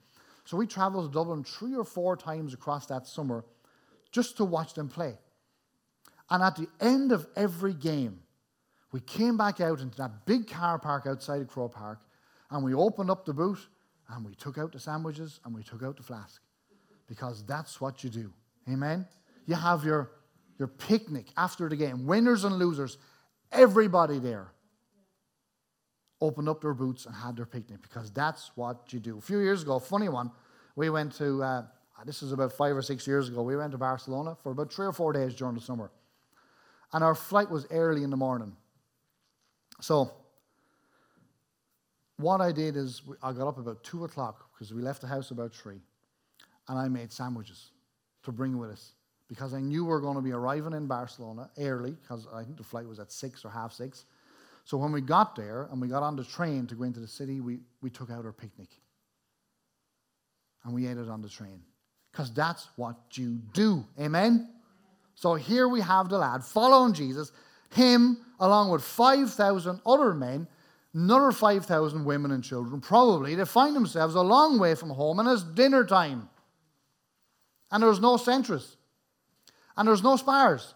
So 0.45 0.57
we 0.57 0.67
traveled 0.67 1.11
to 1.11 1.15
Dublin 1.15 1.45
three 1.45 1.75
or 1.75 1.85
four 1.85 2.17
times 2.17 2.55
across 2.55 2.87
that 2.87 3.07
summer 3.07 3.45
just 4.13 4.37
to 4.37 4.45
watch 4.45 4.75
them 4.75 4.89
play. 4.89 5.17
And 6.31 6.43
at 6.43 6.57
the 6.57 6.69
end 6.81 7.13
of 7.13 7.27
every 7.35 7.75
game, 7.75 8.21
we 8.93 9.01
came 9.01 9.37
back 9.37 9.61
out 9.61 9.81
into 9.81 9.97
that 9.99 10.27
big 10.27 10.49
car 10.49 10.79
park 10.79 11.07
outside 11.07 11.41
of 11.41 11.49
Croke 11.49 11.75
Park 11.75 12.01
and 12.51 12.65
we 12.65 12.75
opened 12.75 13.11
up 13.11 13.25
the 13.25 13.33
boot 13.33 13.59
and 14.09 14.25
we 14.25 14.35
took 14.35 14.59
out 14.59 14.73
the 14.73 14.81
sandwiches 14.81 15.41
and 15.45 15.55
we 15.55 15.63
took 15.63 15.83
out 15.83 15.97
the 15.97 16.03
flask 16.03 16.41
because 17.09 17.45
that's 17.45 17.81
what 17.81 18.03
you 18.03 18.11
do. 18.11 18.33
Amen? 18.69 19.07
You 19.47 19.55
have 19.55 19.85
your, 19.85 20.11
your 20.59 20.69
picnic 20.69 21.27
after 21.37 21.69
the 21.69 21.77
game, 21.77 22.07
winners 22.07 22.45
and 22.45 22.57
losers, 22.57 22.99
everybody 23.53 24.19
there 24.19 24.53
opened 26.21 26.49
up 26.49 26.61
their 26.61 26.75
boots 26.75 27.07
and 27.07 27.15
had 27.15 27.37
their 27.37 27.47
picnic 27.47 27.81
because 27.83 28.11
that's 28.11 28.51
what 28.55 28.93
you 28.93 29.01
do. 29.01 29.19
A 29.19 29.21
few 29.21 29.39
years 29.39 29.63
ago, 29.63 29.79
funny 29.79 30.09
one, 30.09 30.31
we 30.77 30.91
went 30.91 31.13
to, 31.15 31.43
uh, 31.43 31.63
this 32.05 32.23
is 32.23 32.33
about 32.33 32.53
five 32.53 32.77
or 32.77 32.83
six 32.83 33.07
years 33.07 33.29
ago, 33.29 33.43
we 33.43 33.57
went 33.57 33.73
to 33.73 33.79
Barcelona 33.79 34.37
for 34.43 34.53
about 34.53 34.73
three 34.73 34.87
or 34.87 34.93
four 34.93 35.13
days 35.13 35.35
during 35.35 35.55
the 35.55 35.61
summer. 35.61 35.91
And 36.93 37.05
our 37.05 37.15
flight 37.15 37.51
was 37.51 37.67
early 37.71 38.03
in 38.03 38.11
the 38.11 38.17
morning. 38.17 38.57
So, 39.81 40.13
what 42.17 42.41
I 42.41 42.53
did 42.53 42.77
is 42.77 43.03
I 43.23 43.33
got 43.33 43.49
up 43.49 43.59
about 43.59 43.83
two 43.83 44.05
o'clock 44.05 44.51
because 44.53 44.75
we 44.75 44.83
left 44.83 45.01
the 45.01 45.07
house 45.07 45.31
about 45.31 45.55
three 45.55 45.81
and 46.69 46.79
I 46.79 46.89
made 46.89 47.13
sandwiches 47.13 47.71
to 48.25 48.33
bring 48.33 48.59
with 48.59 48.71
us 48.71 48.93
because 49.29 49.55
I 49.55 49.61
knew 49.61 49.85
we 49.85 49.91
were 49.91 50.01
going 50.01 50.17
to 50.17 50.23
be 50.23 50.33
arriving 50.33 50.75
in 50.75 50.87
Barcelona 50.87 51.49
early 51.59 51.93
because 51.93 52.27
I 52.35 52.43
think 52.43 52.57
the 52.57 52.65
flight 52.65 52.87
was 52.87 52.99
at 52.99 53.11
six 53.11 53.45
or 53.45 53.51
half 53.51 53.73
six. 53.73 54.05
So 54.65 54.77
when 54.77 54.93
we 54.93 55.01
got 55.01 55.35
there 55.35 55.69
and 55.71 55.81
we 55.81 55.89
got 55.89 56.03
on 56.03 56.17
the 56.17 56.25
train 56.25 56.67
to 56.67 56.75
go 56.75 56.85
into 56.85 57.01
the 57.01 57.09
city, 57.09 57.41
we, 57.41 57.61
we 57.81 57.91
took 57.91 58.11
out 58.11 58.25
our 58.25 58.33
picnic 58.33 58.69
and 60.65 60.75
we 60.75 60.87
ate 60.87 60.99
it 60.99 61.09
on 61.09 61.23
the 61.23 61.29
train 61.29 61.63
because 62.13 62.33
that's 62.33 62.69
what 62.77 62.97
you 63.15 63.39
do. 63.53 63.85
Amen? 63.99 64.49
So 65.21 65.35
here 65.35 65.69
we 65.69 65.83
have 65.83 66.09
the 66.09 66.17
lad 66.17 66.43
following 66.43 66.95
Jesus, 66.95 67.31
him 67.75 68.25
along 68.41 68.71
with 68.71 68.83
5,000 68.83 69.83
other 69.85 70.15
men, 70.15 70.49
another 70.95 71.31
5,000 71.31 72.07
women 72.07 72.31
and 72.31 72.43
children, 72.43 72.81
probably, 72.81 73.35
they 73.35 73.45
find 73.45 73.77
themselves 73.77 74.15
a 74.15 74.23
long 74.23 74.59
way 74.59 74.75
from 74.75 74.89
home 74.89 75.19
and 75.19 75.29
it's 75.29 75.43
dinner 75.43 75.85
time. 75.85 76.31
and 77.71 77.83
there's 77.83 78.01
no 78.01 78.17
Centras, 78.17 78.77
and 79.77 79.87
there's 79.87 80.03
no 80.03 80.17
Spars 80.17 80.73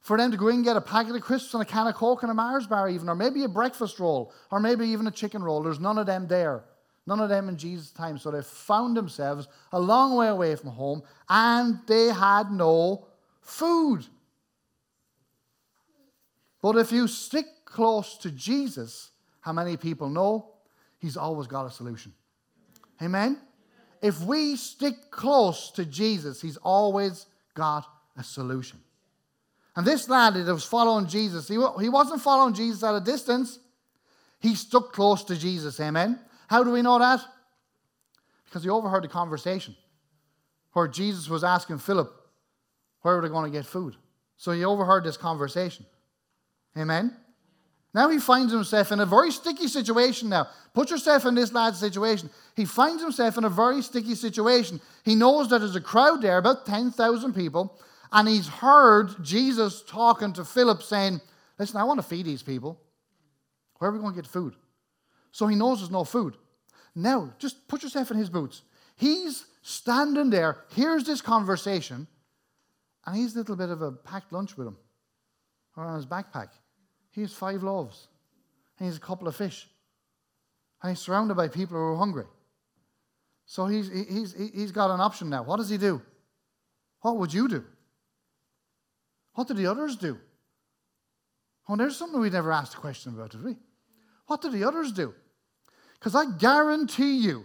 for 0.00 0.18
them 0.18 0.32
to 0.32 0.36
go 0.36 0.48
in 0.48 0.56
and 0.56 0.64
get 0.64 0.76
a 0.76 0.80
packet 0.80 1.14
of 1.14 1.22
crisps 1.22 1.54
and 1.54 1.62
a 1.62 1.64
can 1.66 1.86
of 1.86 1.94
Coke 1.94 2.24
and 2.24 2.32
a 2.32 2.34
Mars 2.34 2.66
bar, 2.66 2.88
even, 2.88 3.08
or 3.08 3.14
maybe 3.14 3.44
a 3.44 3.48
breakfast 3.48 4.00
roll, 4.00 4.32
or 4.50 4.58
maybe 4.58 4.88
even 4.88 5.06
a 5.06 5.12
chicken 5.12 5.44
roll. 5.44 5.62
There's 5.62 5.78
none 5.78 5.96
of 5.96 6.06
them 6.06 6.26
there. 6.26 6.64
None 7.06 7.20
of 7.20 7.28
them 7.28 7.48
in 7.48 7.56
Jesus' 7.56 7.92
time. 7.92 8.18
So 8.18 8.30
they 8.30 8.42
found 8.42 8.96
themselves 8.96 9.48
a 9.72 9.80
long 9.80 10.16
way 10.16 10.28
away 10.28 10.54
from 10.56 10.70
home 10.70 11.02
and 11.28 11.78
they 11.86 12.06
had 12.06 12.50
no 12.50 13.06
food. 13.40 14.06
But 16.62 16.76
if 16.76 16.92
you 16.92 17.08
stick 17.08 17.46
close 17.64 18.18
to 18.18 18.30
Jesus, 18.30 19.10
how 19.40 19.52
many 19.52 19.76
people 19.76 20.08
know 20.08 20.52
he's 20.98 21.16
always 21.16 21.46
got 21.46 21.66
a 21.66 21.70
solution? 21.70 22.12
Amen? 23.02 23.40
If 24.02 24.20
we 24.22 24.56
stick 24.56 24.94
close 25.10 25.70
to 25.72 25.84
Jesus, 25.84 26.40
he's 26.40 26.56
always 26.58 27.26
got 27.54 27.86
a 28.16 28.22
solution. 28.22 28.78
And 29.76 29.86
this 29.86 30.08
lad 30.08 30.34
that 30.34 30.52
was 30.52 30.64
following 30.64 31.06
Jesus, 31.06 31.48
he, 31.48 31.54
he 31.80 31.88
wasn't 31.88 32.20
following 32.20 32.54
Jesus 32.54 32.82
at 32.82 32.94
a 32.94 33.00
distance. 33.00 33.58
He 34.40 34.54
stuck 34.54 34.92
close 34.92 35.24
to 35.24 35.36
Jesus. 35.36 35.78
Amen. 35.80 36.18
How 36.48 36.64
do 36.64 36.70
we 36.70 36.82
know 36.82 36.98
that? 36.98 37.20
Because 38.44 38.64
he 38.64 38.70
overheard 38.70 39.04
the 39.04 39.08
conversation 39.08 39.76
where 40.72 40.88
Jesus 40.88 41.28
was 41.28 41.44
asking 41.44 41.78
Philip, 41.78 42.12
where 43.02 43.18
are 43.18 43.22
they 43.22 43.28
going 43.28 43.50
to 43.50 43.56
get 43.56 43.66
food? 43.66 43.96
So 44.36 44.52
he 44.52 44.64
overheard 44.64 45.04
this 45.04 45.16
conversation. 45.16 45.86
Amen. 46.76 47.16
Now 47.92 48.08
he 48.08 48.18
finds 48.18 48.52
himself 48.52 48.92
in 48.92 49.00
a 49.00 49.06
very 49.06 49.32
sticky 49.32 49.66
situation 49.66 50.28
now. 50.28 50.48
Put 50.74 50.90
yourself 50.90 51.26
in 51.26 51.34
this 51.34 51.52
lad's 51.52 51.80
situation. 51.80 52.30
He 52.54 52.64
finds 52.64 53.02
himself 53.02 53.36
in 53.36 53.44
a 53.44 53.48
very 53.48 53.82
sticky 53.82 54.14
situation. 54.14 54.80
He 55.04 55.16
knows 55.16 55.50
that 55.50 55.58
there's 55.58 55.76
a 55.76 55.80
crowd 55.80 56.22
there, 56.22 56.38
about 56.38 56.66
10,000 56.66 57.34
people, 57.34 57.78
and 58.12 58.28
he's 58.28 58.48
heard 58.48 59.10
Jesus 59.22 59.82
talking 59.82 60.32
to 60.34 60.44
Philip 60.44 60.82
saying, 60.82 61.20
Listen, 61.58 61.78
I 61.78 61.84
want 61.84 61.98
to 62.00 62.06
feed 62.06 62.24
these 62.24 62.42
people. 62.42 62.80
Where 63.78 63.90
are 63.90 63.92
we 63.92 64.00
going 64.00 64.14
to 64.14 64.20
get 64.20 64.30
food? 64.30 64.54
So 65.30 65.46
he 65.46 65.56
knows 65.56 65.78
there's 65.78 65.90
no 65.90 66.04
food. 66.04 66.36
Now, 66.94 67.34
just 67.38 67.68
put 67.68 67.82
yourself 67.82 68.10
in 68.10 68.16
his 68.16 68.30
boots. 68.30 68.62
He's 68.96 69.44
standing 69.62 70.30
there, 70.30 70.58
here's 70.74 71.04
this 71.04 71.20
conversation, 71.20 72.06
and 73.06 73.16
he's 73.16 73.34
a 73.34 73.38
little 73.38 73.56
bit 73.56 73.70
of 73.70 73.82
a 73.82 73.92
packed 73.92 74.32
lunch 74.32 74.56
with 74.56 74.66
him, 74.66 74.76
or 75.76 75.84
on 75.84 75.96
his 75.96 76.06
backpack. 76.06 76.48
He 77.10 77.22
has 77.22 77.32
five 77.32 77.62
loaves, 77.62 78.08
and 78.78 78.86
he's 78.86 78.96
a 78.96 79.00
couple 79.00 79.28
of 79.28 79.36
fish, 79.36 79.68
and 80.82 80.90
he's 80.90 81.00
surrounded 81.00 81.36
by 81.36 81.48
people 81.48 81.76
who 81.76 81.82
are 81.82 81.96
hungry. 81.96 82.26
So 83.46 83.66
he's, 83.66 83.90
he's, 83.90 84.34
he's 84.54 84.70
got 84.70 84.90
an 84.90 85.00
option 85.00 85.28
now. 85.28 85.42
What 85.42 85.56
does 85.56 85.68
he 85.68 85.76
do? 85.76 86.00
What 87.00 87.16
would 87.16 87.34
you 87.34 87.48
do? 87.48 87.64
What 89.34 89.48
did 89.48 89.56
the 89.56 89.66
others 89.66 89.96
do? 89.96 90.18
Oh, 91.68 91.76
there's 91.76 91.96
something 91.96 92.20
we 92.20 92.30
never 92.30 92.52
asked 92.52 92.74
a 92.74 92.78
question 92.78 93.14
about, 93.14 93.30
did 93.30 93.44
we? 93.44 93.56
What 94.26 94.42
did 94.42 94.52
the 94.52 94.64
others 94.64 94.92
do? 94.92 95.14
Because 95.94 96.14
I 96.14 96.24
guarantee 96.38 97.18
you, 97.18 97.44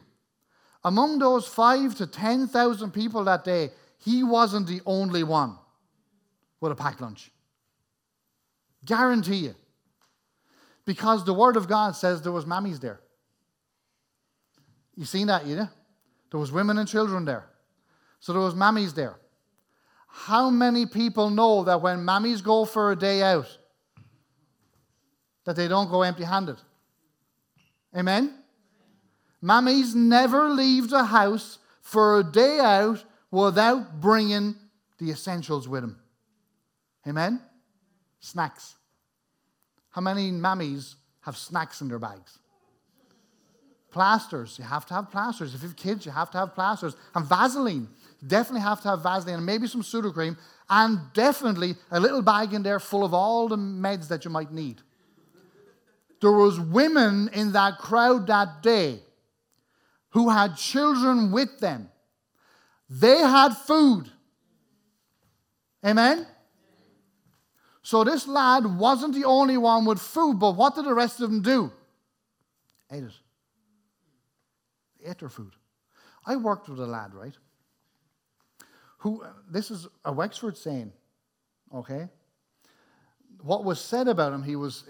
among 0.84 1.20
those 1.20 1.48
five 1.48 1.96
to 1.96 2.08
10,000 2.08 2.92
people 2.92 3.24
that 3.24 3.44
day, 3.44 3.72
he 4.06 4.24
wasn't 4.24 4.68
the 4.68 4.82
only 4.86 5.24
one 5.24 5.58
with 6.62 6.72
a 6.72 6.76
packed 6.76 7.02
lunch. 7.02 7.32
Guarantee 8.86 9.38
you. 9.38 9.56
Because 10.86 11.26
the 11.26 11.34
Word 11.34 11.58
of 11.58 11.68
God 11.68 11.96
says 11.96 12.22
there 12.22 12.32
was 12.32 12.46
mammies 12.46 12.80
there. 12.80 13.00
You 14.96 15.06
seen 15.06 15.26
that, 15.28 15.48
you 15.48 15.56
know? 15.56 15.70
There 16.30 16.40
was 16.40 16.52
women 16.52 16.78
and 16.78 16.88
children 16.88 17.26
there. 17.26 17.46
So 18.20 18.32
there 18.32 18.42
was 18.44 18.54
mammies 18.54 18.94
there. 18.94 19.16
How 20.08 20.52
many 20.52 20.86
people 20.86 21.32
know 21.32 21.64
that 21.64 21.82
when 21.82 22.06
mammies 22.06 22.44
go 22.44 22.64
for 22.64 22.92
a 22.92 22.96
day 22.96 23.24
out, 23.24 23.58
that 25.46 25.56
they 25.56 25.68
don't 25.68 25.90
go 25.90 26.04
empty 26.04 26.24
handed? 26.24 26.58
Amen? 27.98 28.38
Mammies 29.44 29.96
never 29.96 30.50
leave 30.50 30.92
the 30.92 31.06
house 31.06 31.58
for 31.82 32.20
a 32.20 32.24
day 32.24 32.60
out 32.60 33.04
without 33.32 34.00
bringing 34.00 34.56
the 34.98 35.12
essentials 35.12 35.68
with 35.68 35.82
them. 35.82 36.00
Amen? 37.08 37.42
Snacks. 38.20 38.76
How 39.92 40.02
many 40.02 40.32
mammies 40.32 40.96
have 41.22 41.38
snacks 41.38 41.82
in 41.82 41.88
their 41.88 42.00
bags? 42.00 42.40
Plasters. 43.92 44.58
You 44.60 44.66
have 44.66 44.86
to 44.88 44.94
have 44.94 45.10
plasters. 45.10 45.56
If 45.56 45.62
you 45.62 45.70
have 45.70 45.78
kids, 45.78 46.06
you 46.06 46.12
have 46.12 46.30
to 46.32 46.38
have 46.38 46.54
plasters. 46.54 46.96
And 47.14 47.26
Vaseline. 47.26 47.88
Definitely 48.26 48.62
have 48.62 48.82
to 48.82 48.90
have 48.90 49.04
Vaseline 49.04 49.36
and 49.36 49.46
maybe 49.46 49.68
some 49.68 49.82
Sudocrem 49.82 50.38
and 50.70 51.00
definitely 51.14 51.76
a 51.92 52.00
little 52.00 52.22
bag 52.22 52.54
in 52.54 52.64
there 52.64 52.80
full 52.80 53.06
of 53.06 53.14
all 53.14 53.48
the 53.48 53.58
meds 53.58 54.08
that 54.08 54.26
you 54.26 54.32
might 54.32 54.52
need. 54.52 54.82
There 56.22 56.32
was 56.32 56.60
women 56.60 57.30
in 57.34 57.52
that 57.52 57.78
crowd 57.78 58.28
that 58.28 58.64
day 58.64 59.00
who 60.10 60.30
had 60.30 60.56
children 60.56 61.32
with 61.32 61.60
them. 61.60 61.90
They 62.90 63.18
had 63.18 63.54
food. 63.54 64.10
Amen? 65.86 66.28
So 67.82 68.04
this 68.04 68.28
lad 68.28 68.66
wasn't 68.66 69.14
the 69.14 69.26
only 69.26 69.58
one 69.58 69.86
with 69.86 70.00
food, 70.00 70.40
but 70.40 70.56
what 70.56 70.76
did 70.76 70.86
the 70.86 70.94
rest 70.94 71.22
of 71.22 71.30
them 71.30 71.42
do? 71.42 71.72
Ate 72.92 73.04
it. 73.04 73.12
They 75.00 75.10
ate 75.10 75.20
their 75.20 75.30
food. 75.30 75.54
I 76.26 76.36
worked 76.36 76.68
with 76.68 76.80
a 76.80 76.88
lad, 76.88 77.14
right? 77.14 77.36
who, 79.06 79.24
this 79.48 79.70
is 79.70 79.88
a 80.04 80.12
Wexford 80.12 80.58
saying, 80.58 80.92
okay? 81.72 82.10
What 83.44 83.64
was 83.64 83.80
said 83.80 84.08
about 84.08 84.34
him, 84.34 84.42
he 84.42 84.56
was, 84.56 84.84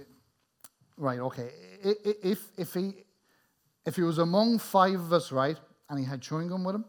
right, 0.95 1.19
okay, 1.19 1.49
if, 1.83 2.39
if, 2.55 2.73
he, 2.73 2.93
if 3.85 3.97
he 3.97 4.03
was 4.03 4.17
among 4.17 4.59
five 4.59 4.93
of 4.93 5.11
us, 5.11 5.33
right, 5.33 5.57
and 5.89 5.99
he 5.99 6.05
had 6.05 6.21
chewing 6.21 6.47
gum 6.47 6.63
with 6.63 6.75
him, 6.75 6.85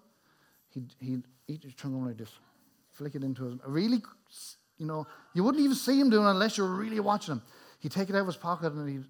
he'd, 0.76 0.94
he'd 1.00 1.22
eat 1.48 1.64
his 1.64 1.74
chewing 1.74 1.94
gum 1.94 2.06
like 2.06 2.18
this, 2.18 2.30
flick 2.92 3.14
it 3.14 3.24
into 3.24 3.44
his, 3.44 3.54
mouth. 3.54 3.62
really, 3.66 4.02
you 4.78 4.86
know, 4.86 5.06
you 5.34 5.42
wouldn't 5.42 5.62
even 5.64 5.74
see 5.74 5.98
him 5.98 6.10
doing 6.10 6.26
it 6.26 6.30
unless 6.30 6.56
you 6.58 6.64
were 6.64 6.76
really 6.76 7.00
watching 7.00 7.32
him. 7.32 7.42
He'd 7.80 7.92
take 7.92 8.08
it 8.08 8.14
out 8.14 8.20
of 8.20 8.26
his 8.26 8.36
pocket 8.36 8.72
and 8.72 8.88
he'd 8.88 9.04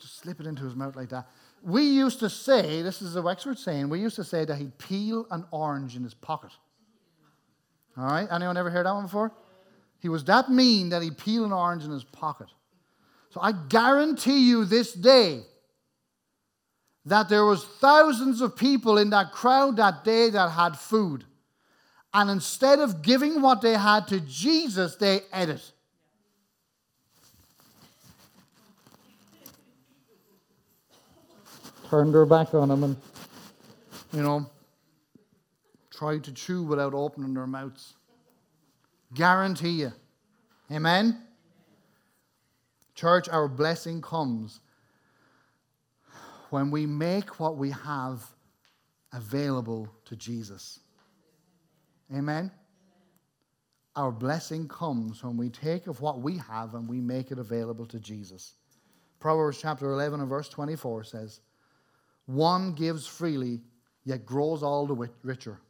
just 0.00 0.18
slip 0.18 0.40
it 0.40 0.46
into 0.46 0.64
his 0.64 0.74
mouth 0.74 0.96
like 0.96 1.10
that. 1.10 1.28
We 1.62 1.82
used 1.82 2.20
to 2.20 2.30
say, 2.30 2.82
this 2.82 3.02
is 3.02 3.16
a 3.16 3.22
Wexford 3.22 3.58
saying, 3.58 3.88
we 3.88 4.00
used 4.00 4.16
to 4.16 4.24
say 4.24 4.44
that 4.44 4.56
he'd 4.56 4.78
peel 4.78 5.26
an 5.30 5.44
orange 5.50 5.96
in 5.96 6.04
his 6.04 6.14
pocket. 6.14 6.50
All 7.96 8.04
right? 8.04 8.28
Anyone 8.30 8.56
ever 8.56 8.70
heard 8.70 8.86
that 8.86 8.94
one 8.94 9.04
before? 9.04 9.32
He 10.00 10.08
was 10.08 10.24
that 10.24 10.48
mean 10.48 10.90
that 10.90 11.02
he 11.02 11.10
peeled 11.10 11.46
an 11.46 11.52
orange 11.52 11.84
in 11.84 11.90
his 11.90 12.04
pocket. 12.04 12.46
So 13.30 13.40
I 13.40 13.52
guarantee 13.52 14.48
you 14.48 14.64
this 14.64 14.92
day 14.92 15.42
that 17.08 17.30
there 17.30 17.44
was 17.44 17.64
thousands 17.64 18.42
of 18.42 18.54
people 18.54 18.98
in 18.98 19.08
that 19.10 19.32
crowd 19.32 19.76
that 19.76 20.04
day 20.04 20.28
that 20.28 20.50
had 20.50 20.78
food. 20.78 21.24
And 22.12 22.28
instead 22.30 22.80
of 22.80 23.00
giving 23.00 23.40
what 23.40 23.62
they 23.62 23.74
had 23.74 24.06
to 24.08 24.20
Jesus, 24.20 24.96
they 24.96 25.20
ate 25.32 25.48
it. 25.48 25.72
Turned 31.88 32.14
their 32.14 32.26
back 32.26 32.52
on 32.52 32.70
him 32.70 32.84
and, 32.84 32.96
you 34.12 34.22
know, 34.22 34.44
tried 35.90 36.24
to 36.24 36.32
chew 36.32 36.62
without 36.62 36.92
opening 36.92 37.32
their 37.32 37.46
mouths. 37.46 37.94
Guarantee 39.14 39.80
you. 39.80 39.92
Amen? 40.70 41.22
Church, 42.94 43.30
our 43.30 43.48
blessing 43.48 44.02
comes 44.02 44.60
when 46.50 46.70
we 46.70 46.86
make 46.86 47.40
what 47.40 47.56
we 47.56 47.70
have 47.70 48.24
available 49.12 49.88
to 50.04 50.16
Jesus. 50.16 50.80
Amen? 52.14 52.50
Our 53.96 54.12
blessing 54.12 54.68
comes 54.68 55.24
when 55.24 55.36
we 55.36 55.50
take 55.50 55.86
of 55.86 56.00
what 56.00 56.20
we 56.20 56.38
have 56.38 56.74
and 56.74 56.88
we 56.88 57.00
make 57.00 57.30
it 57.30 57.38
available 57.38 57.86
to 57.86 57.98
Jesus. 57.98 58.54
Proverbs 59.18 59.58
chapter 59.60 59.90
11 59.90 60.20
and 60.20 60.28
verse 60.28 60.48
24 60.48 61.04
says, 61.04 61.40
One 62.26 62.72
gives 62.74 63.06
freely, 63.06 63.60
yet 64.04 64.24
grows 64.24 64.62
all 64.62 64.86
the 64.86 65.10
richer. 65.22 65.60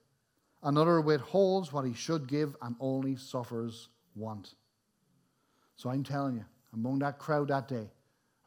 Another 0.62 1.00
withholds 1.00 1.72
what 1.72 1.86
he 1.86 1.94
should 1.94 2.26
give 2.26 2.56
and 2.62 2.76
only 2.80 3.16
suffers 3.16 3.88
want. 4.14 4.54
So 5.76 5.88
I'm 5.88 6.02
telling 6.02 6.34
you, 6.34 6.44
among 6.74 6.98
that 6.98 7.18
crowd 7.18 7.48
that 7.48 7.68
day, 7.68 7.88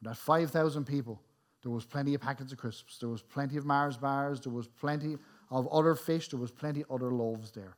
that 0.01 0.17
5,000 0.17 0.85
people, 0.85 1.21
there 1.61 1.71
was 1.71 1.85
plenty 1.85 2.13
of 2.13 2.21
packets 2.21 2.51
of 2.51 2.57
crisps, 2.57 2.97
there 2.97 3.09
was 3.09 3.21
plenty 3.21 3.57
of 3.57 3.65
Mars 3.65 3.97
bars, 3.97 4.41
there 4.41 4.53
was 4.53 4.67
plenty 4.67 5.17
of 5.49 5.67
other 5.71 5.95
fish, 5.95 6.29
there 6.29 6.39
was 6.39 6.51
plenty 6.51 6.81
of 6.81 6.91
other 6.91 7.11
loaves 7.11 7.51
there. 7.51 7.75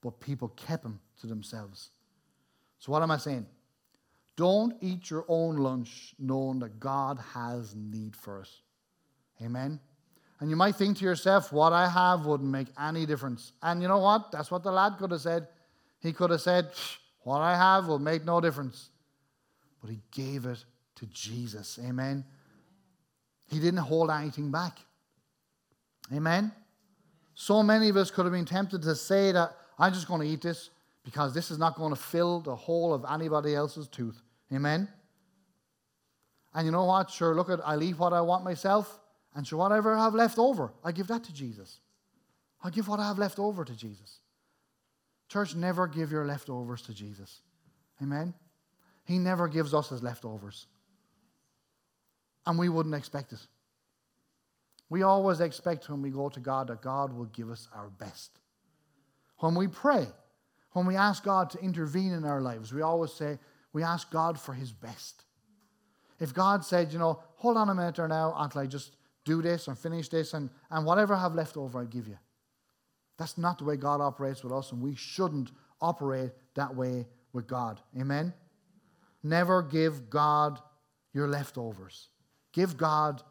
But 0.00 0.20
people 0.20 0.48
kept 0.48 0.84
them 0.84 1.00
to 1.20 1.26
themselves. 1.26 1.90
So 2.78 2.92
what 2.92 3.02
am 3.02 3.10
I 3.10 3.16
saying? 3.16 3.46
Don't 4.36 4.74
eat 4.80 5.10
your 5.10 5.24
own 5.28 5.56
lunch 5.56 6.14
knowing 6.18 6.60
that 6.60 6.78
God 6.78 7.18
has 7.34 7.74
need 7.74 8.14
for 8.14 8.42
it. 8.42 8.48
Amen? 9.44 9.80
And 10.40 10.48
you 10.48 10.54
might 10.54 10.76
think 10.76 10.98
to 10.98 11.04
yourself, 11.04 11.52
what 11.52 11.72
I 11.72 11.88
have 11.88 12.24
wouldn't 12.24 12.48
make 12.48 12.68
any 12.80 13.04
difference. 13.04 13.52
And 13.62 13.82
you 13.82 13.88
know 13.88 13.98
what? 13.98 14.30
That's 14.30 14.50
what 14.50 14.62
the 14.62 14.70
lad 14.70 14.96
could 14.98 15.10
have 15.10 15.20
said. 15.20 15.48
He 15.98 16.12
could 16.12 16.30
have 16.30 16.40
said, 16.40 16.70
what 17.22 17.40
I 17.40 17.56
have 17.56 17.88
will 17.88 17.98
make 17.98 18.24
no 18.24 18.40
difference. 18.40 18.90
But 19.80 19.90
he 19.90 20.00
gave 20.12 20.46
it 20.46 20.64
to 20.96 21.06
Jesus. 21.06 21.78
Amen. 21.84 22.24
He 23.48 23.58
didn't 23.58 23.80
hold 23.80 24.10
anything 24.10 24.50
back. 24.50 24.78
Amen. 26.12 26.52
So 27.34 27.62
many 27.62 27.88
of 27.88 27.96
us 27.96 28.10
could 28.10 28.24
have 28.24 28.32
been 28.32 28.44
tempted 28.44 28.82
to 28.82 28.94
say 28.94 29.32
that 29.32 29.56
I'm 29.78 29.92
just 29.92 30.08
going 30.08 30.20
to 30.20 30.26
eat 30.26 30.42
this 30.42 30.70
because 31.04 31.32
this 31.32 31.50
is 31.50 31.58
not 31.58 31.76
going 31.76 31.94
to 31.94 32.00
fill 32.00 32.40
the 32.40 32.54
hole 32.54 32.92
of 32.92 33.04
anybody 33.10 33.54
else's 33.54 33.88
tooth. 33.88 34.20
Amen. 34.52 34.88
And 36.54 36.66
you 36.66 36.72
know 36.72 36.84
what? 36.84 37.10
Sure, 37.10 37.34
look 37.34 37.50
at 37.50 37.60
I'll 37.64 37.82
eat 37.82 37.98
what 37.98 38.12
I 38.12 38.20
want 38.20 38.44
myself, 38.44 38.98
and 39.34 39.46
sure, 39.46 39.58
whatever 39.58 39.94
I 39.94 40.04
have 40.04 40.14
left 40.14 40.38
over, 40.38 40.72
I 40.82 40.92
give 40.92 41.06
that 41.08 41.24
to 41.24 41.32
Jesus. 41.32 41.80
I 42.62 42.70
give 42.70 42.88
what 42.88 42.98
I 42.98 43.06
have 43.06 43.18
left 43.18 43.38
over 43.38 43.64
to 43.64 43.76
Jesus. 43.76 44.18
Church, 45.28 45.54
never 45.54 45.86
give 45.86 46.10
your 46.10 46.24
leftovers 46.24 46.82
to 46.82 46.94
Jesus. 46.94 47.42
Amen. 48.02 48.34
He 49.04 49.18
never 49.18 49.46
gives 49.46 49.74
us 49.74 49.90
his 49.90 50.02
leftovers. 50.02 50.66
And 52.48 52.58
we 52.58 52.70
wouldn't 52.70 52.94
expect 52.94 53.32
it. 53.32 53.46
We 54.88 55.02
always 55.02 55.40
expect 55.40 55.90
when 55.90 56.00
we 56.00 56.08
go 56.08 56.30
to 56.30 56.40
God 56.40 56.68
that 56.68 56.80
God 56.80 57.12
will 57.12 57.26
give 57.26 57.50
us 57.50 57.68
our 57.74 57.90
best. 57.90 58.40
When 59.40 59.54
we 59.54 59.68
pray, 59.68 60.06
when 60.72 60.86
we 60.86 60.96
ask 60.96 61.22
God 61.22 61.50
to 61.50 61.58
intervene 61.58 62.12
in 62.12 62.24
our 62.24 62.40
lives, 62.40 62.72
we 62.72 62.80
always 62.80 63.12
say, 63.12 63.38
we 63.74 63.82
ask 63.82 64.10
God 64.10 64.40
for 64.40 64.54
his 64.54 64.72
best. 64.72 65.24
If 66.18 66.32
God 66.32 66.64
said, 66.64 66.90
you 66.90 66.98
know, 66.98 67.20
hold 67.36 67.58
on 67.58 67.68
a 67.68 67.74
minute 67.74 67.96
there 67.96 68.08
now 68.08 68.34
until 68.38 68.62
I 68.62 68.66
just 68.66 68.96
do 69.26 69.42
this 69.42 69.68
and 69.68 69.78
finish 69.78 70.08
this, 70.08 70.32
and, 70.32 70.48
and 70.70 70.86
whatever 70.86 71.14
I 71.14 71.20
have 71.20 71.34
left 71.34 71.58
over, 71.58 71.78
I'll 71.78 71.84
give 71.84 72.08
you. 72.08 72.16
That's 73.18 73.36
not 73.36 73.58
the 73.58 73.64
way 73.64 73.76
God 73.76 74.00
operates 74.00 74.42
with 74.42 74.54
us, 74.54 74.72
and 74.72 74.80
we 74.80 74.94
shouldn't 74.94 75.50
operate 75.82 76.30
that 76.54 76.74
way 76.74 77.06
with 77.34 77.46
God. 77.46 77.78
Amen? 78.00 78.32
Never 79.22 79.62
give 79.62 80.08
God 80.08 80.60
your 81.12 81.28
leftovers, 81.28 82.08
give 82.58 82.76
God 82.76 83.22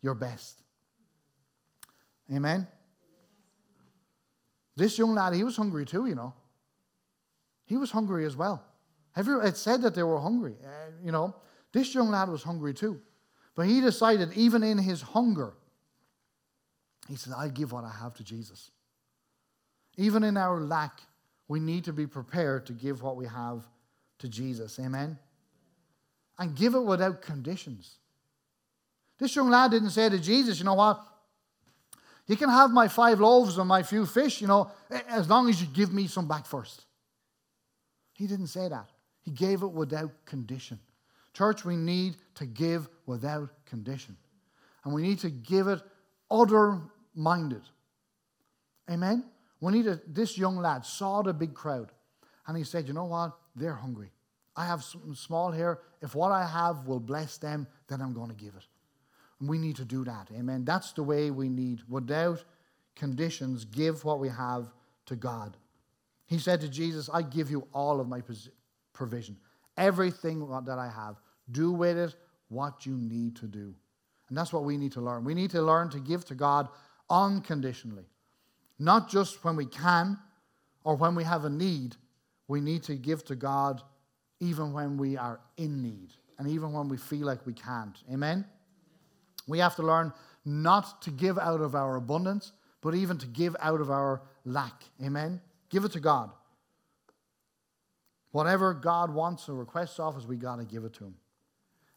your 0.00 0.14
best. 0.14 0.62
Amen? 2.32 2.68
This 4.76 4.96
young 4.96 5.12
lad, 5.14 5.34
he 5.34 5.42
was 5.42 5.56
hungry 5.56 5.84
too, 5.84 6.06
you 6.06 6.14
know. 6.14 6.32
He 7.64 7.76
was 7.76 7.90
hungry 7.90 8.24
as 8.26 8.36
well. 8.36 8.62
Everyone, 9.16 9.44
It 9.44 9.56
said 9.56 9.82
that 9.82 9.96
they 9.96 10.04
were 10.04 10.20
hungry, 10.20 10.54
uh, 10.64 10.90
you 11.02 11.10
know. 11.10 11.34
This 11.72 11.92
young 11.96 12.10
lad 12.10 12.28
was 12.28 12.44
hungry 12.44 12.74
too. 12.74 13.00
But 13.56 13.66
he 13.66 13.80
decided, 13.80 14.32
even 14.34 14.62
in 14.62 14.78
his 14.78 15.02
hunger, 15.02 15.54
he 17.08 17.16
said, 17.16 17.32
I 17.36 17.48
give 17.48 17.72
what 17.72 17.82
I 17.82 17.90
have 17.90 18.14
to 18.14 18.24
Jesus. 18.24 18.70
Even 19.96 20.22
in 20.22 20.36
our 20.36 20.60
lack, 20.60 21.00
we 21.48 21.58
need 21.58 21.82
to 21.84 21.92
be 21.92 22.06
prepared 22.06 22.66
to 22.66 22.72
give 22.72 23.02
what 23.02 23.16
we 23.16 23.26
have 23.26 23.66
to 24.20 24.28
Jesus. 24.28 24.78
Amen? 24.78 25.18
And 26.38 26.54
give 26.54 26.74
it 26.76 26.84
without 26.84 27.20
conditions. 27.20 27.98
This 29.18 29.34
young 29.34 29.48
lad 29.48 29.70
didn't 29.70 29.90
say 29.90 30.08
to 30.08 30.18
Jesus, 30.18 30.58
you 30.58 30.64
know 30.64 30.74
what? 30.74 31.00
You 32.26 32.36
can 32.36 32.48
have 32.48 32.70
my 32.70 32.88
five 32.88 33.20
loaves 33.20 33.56
and 33.56 33.68
my 33.68 33.82
few 33.82 34.04
fish, 34.04 34.40
you 34.40 34.46
know, 34.46 34.70
as 35.08 35.28
long 35.28 35.48
as 35.48 35.60
you 35.60 35.68
give 35.68 35.92
me 35.92 36.06
some 36.06 36.26
back 36.26 36.44
first. 36.44 36.84
He 38.14 38.26
didn't 38.26 38.48
say 38.48 38.68
that. 38.68 38.90
He 39.22 39.30
gave 39.30 39.62
it 39.62 39.70
without 39.70 40.10
condition. 40.24 40.80
Church, 41.32 41.64
we 41.64 41.76
need 41.76 42.16
to 42.36 42.46
give 42.46 42.88
without 43.06 43.50
condition. 43.66 44.16
And 44.84 44.94
we 44.94 45.02
need 45.02 45.18
to 45.20 45.30
give 45.30 45.68
it 45.68 45.80
other 46.30 46.80
minded. 47.14 47.62
Amen? 48.90 49.24
We 49.60 49.72
need 49.72 49.86
a, 49.86 50.00
this 50.06 50.38
young 50.38 50.56
lad 50.58 50.84
saw 50.84 51.22
the 51.22 51.32
big 51.32 51.54
crowd 51.54 51.90
and 52.46 52.56
he 52.56 52.64
said, 52.64 52.86
You 52.86 52.94
know 52.94 53.04
what? 53.04 53.32
They're 53.54 53.74
hungry. 53.74 54.10
I 54.56 54.66
have 54.66 54.82
something 54.82 55.14
small 55.14 55.50
here. 55.50 55.80
If 56.00 56.14
what 56.14 56.32
I 56.32 56.46
have 56.46 56.86
will 56.86 57.00
bless 57.00 57.36
them, 57.36 57.66
then 57.88 58.00
I'm 58.00 58.14
going 58.14 58.30
to 58.30 58.34
give 58.34 58.54
it. 58.54 58.64
And 59.40 59.48
we 59.48 59.58
need 59.58 59.76
to 59.76 59.84
do 59.84 60.04
that. 60.04 60.28
Amen. 60.34 60.64
That's 60.64 60.92
the 60.92 61.02
way 61.02 61.30
we 61.30 61.48
need, 61.48 61.80
without 61.88 62.42
conditions, 62.94 63.64
give 63.64 64.04
what 64.04 64.18
we 64.18 64.28
have 64.28 64.72
to 65.06 65.16
God. 65.16 65.56
He 66.26 66.38
said 66.38 66.60
to 66.62 66.68
Jesus, 66.68 67.08
I 67.12 67.22
give 67.22 67.50
you 67.50 67.68
all 67.72 68.00
of 68.00 68.08
my 68.08 68.20
provision, 68.92 69.36
everything 69.76 70.40
that 70.64 70.78
I 70.78 70.88
have. 70.88 71.16
Do 71.52 71.70
with 71.70 71.96
it 71.96 72.16
what 72.48 72.86
you 72.86 72.96
need 72.96 73.36
to 73.36 73.46
do. 73.46 73.74
And 74.28 74.36
that's 74.36 74.52
what 74.52 74.64
we 74.64 74.76
need 74.76 74.92
to 74.92 75.00
learn. 75.00 75.24
We 75.24 75.34
need 75.34 75.50
to 75.50 75.62
learn 75.62 75.90
to 75.90 76.00
give 76.00 76.24
to 76.26 76.34
God 76.34 76.68
unconditionally, 77.08 78.06
not 78.78 79.08
just 79.08 79.44
when 79.44 79.54
we 79.54 79.66
can 79.66 80.18
or 80.82 80.96
when 80.96 81.14
we 81.14 81.22
have 81.22 81.44
a 81.44 81.50
need. 81.50 81.96
We 82.48 82.60
need 82.60 82.82
to 82.84 82.96
give 82.96 83.24
to 83.26 83.36
God 83.36 83.82
even 84.40 84.72
when 84.72 84.96
we 84.96 85.16
are 85.16 85.40
in 85.56 85.82
need 85.82 86.10
and 86.38 86.48
even 86.48 86.72
when 86.72 86.88
we 86.88 86.96
feel 86.96 87.26
like 87.26 87.46
we 87.46 87.52
can't. 87.52 87.96
Amen? 88.12 88.44
We 89.46 89.58
have 89.58 89.76
to 89.76 89.82
learn 89.82 90.12
not 90.44 91.02
to 91.02 91.10
give 91.10 91.38
out 91.38 91.60
of 91.60 91.74
our 91.74 91.96
abundance, 91.96 92.52
but 92.80 92.94
even 92.94 93.18
to 93.18 93.26
give 93.26 93.56
out 93.60 93.80
of 93.80 93.90
our 93.90 94.22
lack. 94.44 94.84
Amen? 95.04 95.40
Give 95.70 95.84
it 95.84 95.92
to 95.92 96.00
God. 96.00 96.30
Whatever 98.30 98.74
God 98.74 99.12
wants 99.12 99.48
or 99.48 99.54
requests 99.54 99.98
of 99.98 100.16
us, 100.16 100.26
we 100.26 100.36
got 100.36 100.56
to 100.56 100.64
give 100.64 100.84
it 100.84 100.92
to 100.94 101.04
Him. 101.04 101.14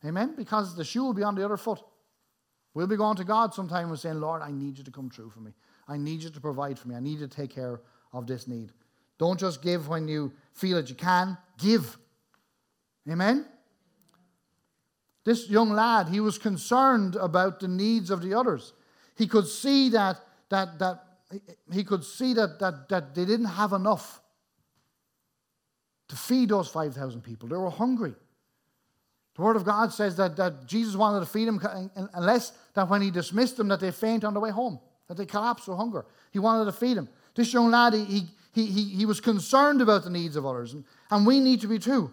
Amen? 0.06 0.34
Because 0.38 0.76
the 0.76 0.86
shoe 0.86 1.04
will 1.04 1.14
be 1.14 1.24
on 1.24 1.36
the 1.36 1.44
other 1.44 1.58
foot. 1.58 1.80
We'll 2.74 2.88
be 2.88 2.96
going 2.96 3.18
to 3.18 3.24
God 3.24 3.54
sometime 3.54 3.90
and 3.90 4.00
saying, 4.00 4.22
Lord, 4.22 4.42
I 4.42 4.52
need 4.52 4.78
you 4.78 4.84
to 4.84 4.92
come 4.92 5.10
true 5.10 5.30
for 5.30 5.42
me. 5.42 5.52
I 5.88 5.98
need 5.98 6.24
you 6.24 6.30
to 6.30 6.40
provide 6.40 6.80
for 6.80 6.88
me. 6.88 6.96
I 6.96 7.00
need 7.00 7.20
you 7.20 7.28
to 7.28 7.36
take 7.36 7.54
care 7.54 7.82
of 8.14 8.26
this 8.26 8.48
need. 8.48 8.72
Don't 9.18 9.40
just 9.40 9.62
give 9.62 9.90
when 9.90 10.08
you 10.08 10.32
feel 10.54 10.78
that 10.78 10.90
you 10.90 10.96
can, 10.96 11.38
give. 11.58 11.98
Amen? 13.10 13.46
This 15.30 15.48
young 15.48 15.70
lad, 15.70 16.08
he 16.08 16.22
was 16.22 16.40
concerned 16.40 17.16
about 17.16 17.60
the 17.60 17.68
needs 17.68 18.10
of 18.10 18.24
the 18.24 18.34
others. 18.34 18.74
He 19.16 19.28
could 19.28 19.46
see 19.46 19.90
that, 19.90 20.20
that, 20.50 20.80
that 20.80 21.04
he 21.72 21.84
could 21.84 22.04
see 22.04 22.34
that, 22.34 22.58
that, 22.58 22.90
that 22.90 23.14
they 23.14 23.26
didn't 23.26 23.46
have 23.46 23.74
enough 23.74 24.22
to 26.08 26.16
feed 26.16 26.50
those 26.50 26.68
5,000 26.70 27.22
people. 27.22 27.48
They 27.48 27.58
were 27.58 27.70
hungry. 27.70 28.16
The 29.36 29.42
Word 29.44 29.56
of 29.56 29.66
God 29.66 29.94
says 29.94 30.16
that, 30.16 30.36
that 30.38 30.66
Jesus 30.66 30.96
wanted 30.96 31.20
to 31.20 31.28
feed 31.28 31.48
them 31.48 31.62
unless 32.16 32.52
that 32.74 32.90
when 32.90 33.04
he 33.04 33.12
dismissed 33.12 33.58
them 33.58 33.68
that 33.68 33.82
they 33.82 33.92
faint 33.92 34.24
on 34.24 34.34
the 34.34 34.40
way 34.40 34.50
home, 34.50 34.80
that 35.10 35.18
they 35.18 35.28
collapse 35.28 35.68
with 35.68 35.78
hunger. 35.78 36.08
He 36.32 36.40
wanted 36.40 36.66
to 36.66 36.72
feed 36.72 36.98
them. 36.98 37.08
This 37.36 37.54
young 37.54 37.70
lad, 37.70 37.94
he, 37.94 38.24
he, 38.52 38.66
he, 38.66 38.84
he 38.86 39.06
was 39.06 39.22
concerned 39.22 39.80
about 39.80 40.06
the 40.06 40.10
needs 40.10 40.36
of 40.36 40.48
others, 40.48 40.74
and, 40.74 40.84
and 41.12 41.24
we 41.28 41.40
need 41.40 41.62
to 41.62 41.68
be 41.68 41.78
too. 41.78 42.12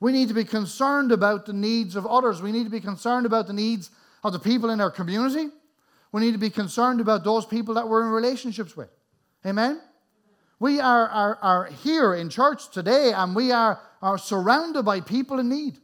We 0.00 0.12
need 0.12 0.28
to 0.28 0.34
be 0.34 0.44
concerned 0.44 1.12
about 1.12 1.44
the 1.46 1.52
needs 1.52 1.94
of 1.94 2.06
others. 2.06 2.40
We 2.40 2.52
need 2.52 2.64
to 2.64 2.70
be 2.70 2.80
concerned 2.80 3.26
about 3.26 3.46
the 3.46 3.52
needs 3.52 3.90
of 4.24 4.32
the 4.32 4.38
people 4.38 4.70
in 4.70 4.80
our 4.80 4.90
community. 4.90 5.48
We 6.10 6.22
need 6.22 6.32
to 6.32 6.38
be 6.38 6.50
concerned 6.50 7.00
about 7.00 7.22
those 7.22 7.44
people 7.44 7.74
that 7.74 7.88
we're 7.88 8.04
in 8.04 8.10
relationships 8.10 8.76
with. 8.76 8.90
Amen? 9.46 9.80
We 10.58 10.80
are, 10.80 11.08
are, 11.08 11.38
are 11.40 11.64
here 11.66 12.14
in 12.14 12.28
church 12.30 12.70
today 12.70 13.12
and 13.14 13.34
we 13.34 13.52
are, 13.52 13.80
are 14.02 14.18
surrounded 14.18 14.84
by 14.84 15.00
people 15.00 15.38
in 15.38 15.48
need. 15.48 15.78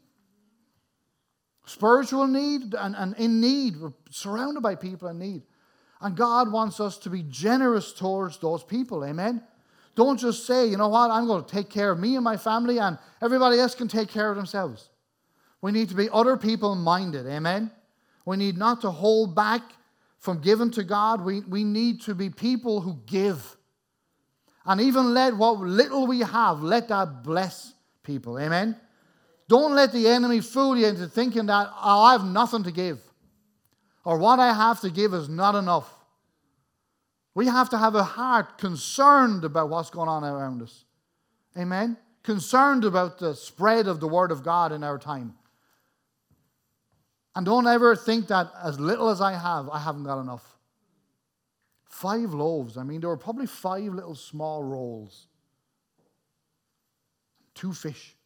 Spiritual 1.66 2.26
need 2.26 2.74
and, 2.74 2.94
and 2.94 3.14
in 3.16 3.40
need. 3.40 3.76
We're 3.80 3.92
surrounded 4.10 4.62
by 4.62 4.76
people 4.76 5.08
in 5.08 5.18
need. 5.18 5.42
And 6.00 6.16
God 6.16 6.52
wants 6.52 6.78
us 6.80 6.98
to 6.98 7.10
be 7.10 7.22
generous 7.22 7.92
towards 7.92 8.38
those 8.38 8.62
people. 8.62 9.04
Amen? 9.04 9.42
Don't 9.96 10.20
just 10.20 10.46
say, 10.46 10.66
you 10.66 10.76
know 10.76 10.88
what, 10.88 11.10
I'm 11.10 11.26
going 11.26 11.44
to 11.44 11.50
take 11.50 11.68
care 11.68 11.90
of 11.90 11.98
me 11.98 12.14
and 12.14 12.22
my 12.22 12.36
family, 12.36 12.78
and 12.78 12.98
everybody 13.20 13.58
else 13.58 13.74
can 13.74 13.88
take 13.88 14.08
care 14.08 14.30
of 14.30 14.36
themselves. 14.36 14.90
We 15.60 15.72
need 15.72 15.88
to 15.88 15.96
be 15.96 16.08
other 16.12 16.36
people 16.36 16.76
minded. 16.76 17.26
Amen? 17.26 17.72
We 18.24 18.36
need 18.36 18.56
not 18.56 18.82
to 18.82 18.90
hold 18.90 19.34
back 19.34 19.62
from 20.18 20.40
giving 20.40 20.70
to 20.72 20.84
God. 20.84 21.24
We, 21.24 21.40
we 21.40 21.64
need 21.64 22.02
to 22.02 22.14
be 22.14 22.30
people 22.30 22.80
who 22.80 23.00
give. 23.06 23.56
And 24.64 24.80
even 24.80 25.14
let 25.14 25.36
what 25.36 25.58
little 25.58 26.06
we 26.06 26.20
have, 26.20 26.62
let 26.62 26.88
that 26.88 27.24
bless 27.24 27.72
people. 28.04 28.38
Amen? 28.38 28.76
Don't 29.48 29.74
let 29.74 29.92
the 29.92 30.08
enemy 30.08 30.40
fool 30.40 30.76
you 30.76 30.86
into 30.86 31.06
thinking 31.06 31.46
that 31.46 31.68
oh, 31.72 32.02
I 32.02 32.12
have 32.12 32.24
nothing 32.24 32.64
to 32.64 32.72
give 32.72 33.00
or 34.06 34.18
what 34.18 34.38
I 34.38 34.54
have 34.54 34.80
to 34.82 34.90
give 34.90 35.12
is 35.14 35.28
not 35.28 35.56
enough. 35.56 35.92
We 37.36 37.48
have 37.48 37.68
to 37.68 37.78
have 37.78 37.94
a 37.94 38.02
heart 38.02 38.56
concerned 38.56 39.44
about 39.44 39.68
what's 39.68 39.90
going 39.90 40.08
on 40.08 40.24
around 40.24 40.62
us. 40.62 40.86
Amen? 41.54 41.98
Concerned 42.22 42.82
about 42.82 43.18
the 43.18 43.34
spread 43.34 43.88
of 43.88 44.00
the 44.00 44.08
Word 44.08 44.32
of 44.32 44.42
God 44.42 44.72
in 44.72 44.82
our 44.82 44.96
time. 44.96 45.34
And 47.34 47.44
don't 47.44 47.66
ever 47.66 47.94
think 47.94 48.28
that 48.28 48.50
as 48.64 48.80
little 48.80 49.10
as 49.10 49.20
I 49.20 49.34
have, 49.34 49.68
I 49.68 49.80
haven't 49.80 50.04
got 50.04 50.18
enough. 50.18 50.56
Five 51.84 52.32
loaves. 52.32 52.78
I 52.78 52.84
mean, 52.84 53.02
there 53.02 53.10
were 53.10 53.18
probably 53.18 53.46
five 53.46 53.92
little 53.92 54.14
small 54.14 54.64
rolls, 54.64 55.26
two 57.54 57.74
fish. 57.74 58.16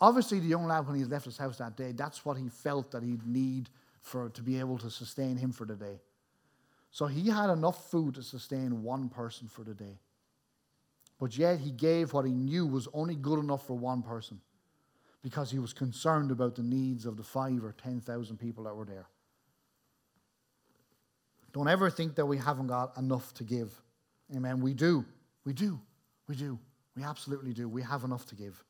Obviously, 0.00 0.40
the 0.40 0.46
young 0.46 0.64
lad, 0.64 0.86
when 0.86 0.96
he 0.96 1.04
left 1.04 1.26
his 1.26 1.36
house 1.36 1.58
that 1.58 1.76
day, 1.76 1.92
that's 1.92 2.24
what 2.24 2.38
he 2.38 2.48
felt 2.48 2.92
that 2.92 3.02
he'd 3.02 3.26
need 3.26 3.68
for 4.00 4.30
to 4.30 4.40
be 4.40 4.58
able 4.58 4.78
to 4.78 4.90
sustain 4.90 5.36
him 5.36 5.52
for 5.52 5.66
the 5.66 5.76
day. 5.76 6.00
So 6.90 7.06
he 7.06 7.28
had 7.28 7.50
enough 7.50 7.90
food 7.90 8.14
to 8.14 8.22
sustain 8.22 8.82
one 8.82 9.08
person 9.08 9.48
for 9.48 9.62
the 9.62 9.74
day. 9.74 9.98
But 11.20 11.36
yet 11.36 11.58
he 11.58 11.70
gave 11.70 12.12
what 12.12 12.24
he 12.24 12.32
knew 12.32 12.66
was 12.66 12.88
only 12.94 13.16
good 13.16 13.38
enough 13.38 13.66
for 13.66 13.74
one 13.76 14.02
person 14.02 14.40
because 15.22 15.50
he 15.50 15.58
was 15.58 15.72
concerned 15.72 16.30
about 16.30 16.54
the 16.54 16.62
needs 16.62 17.06
of 17.06 17.16
the 17.16 17.22
five 17.22 17.64
or 17.64 17.72
ten 17.72 18.00
thousand 18.00 18.38
people 18.38 18.64
that 18.64 18.74
were 18.74 18.84
there. 18.84 19.06
Don't 21.52 21.68
ever 21.68 21.90
think 21.90 22.14
that 22.14 22.26
we 22.26 22.38
haven't 22.38 22.68
got 22.68 22.96
enough 22.96 23.34
to 23.34 23.44
give. 23.44 23.72
Amen. 24.34 24.60
We 24.60 24.74
do. 24.74 25.04
We 25.44 25.52
do. 25.52 25.80
We 26.28 26.36
do. 26.36 26.58
We 26.94 27.02
absolutely 27.02 27.52
do. 27.52 27.68
We 27.68 27.82
have 27.82 28.04
enough 28.04 28.26
to 28.26 28.34
give. 28.34 28.62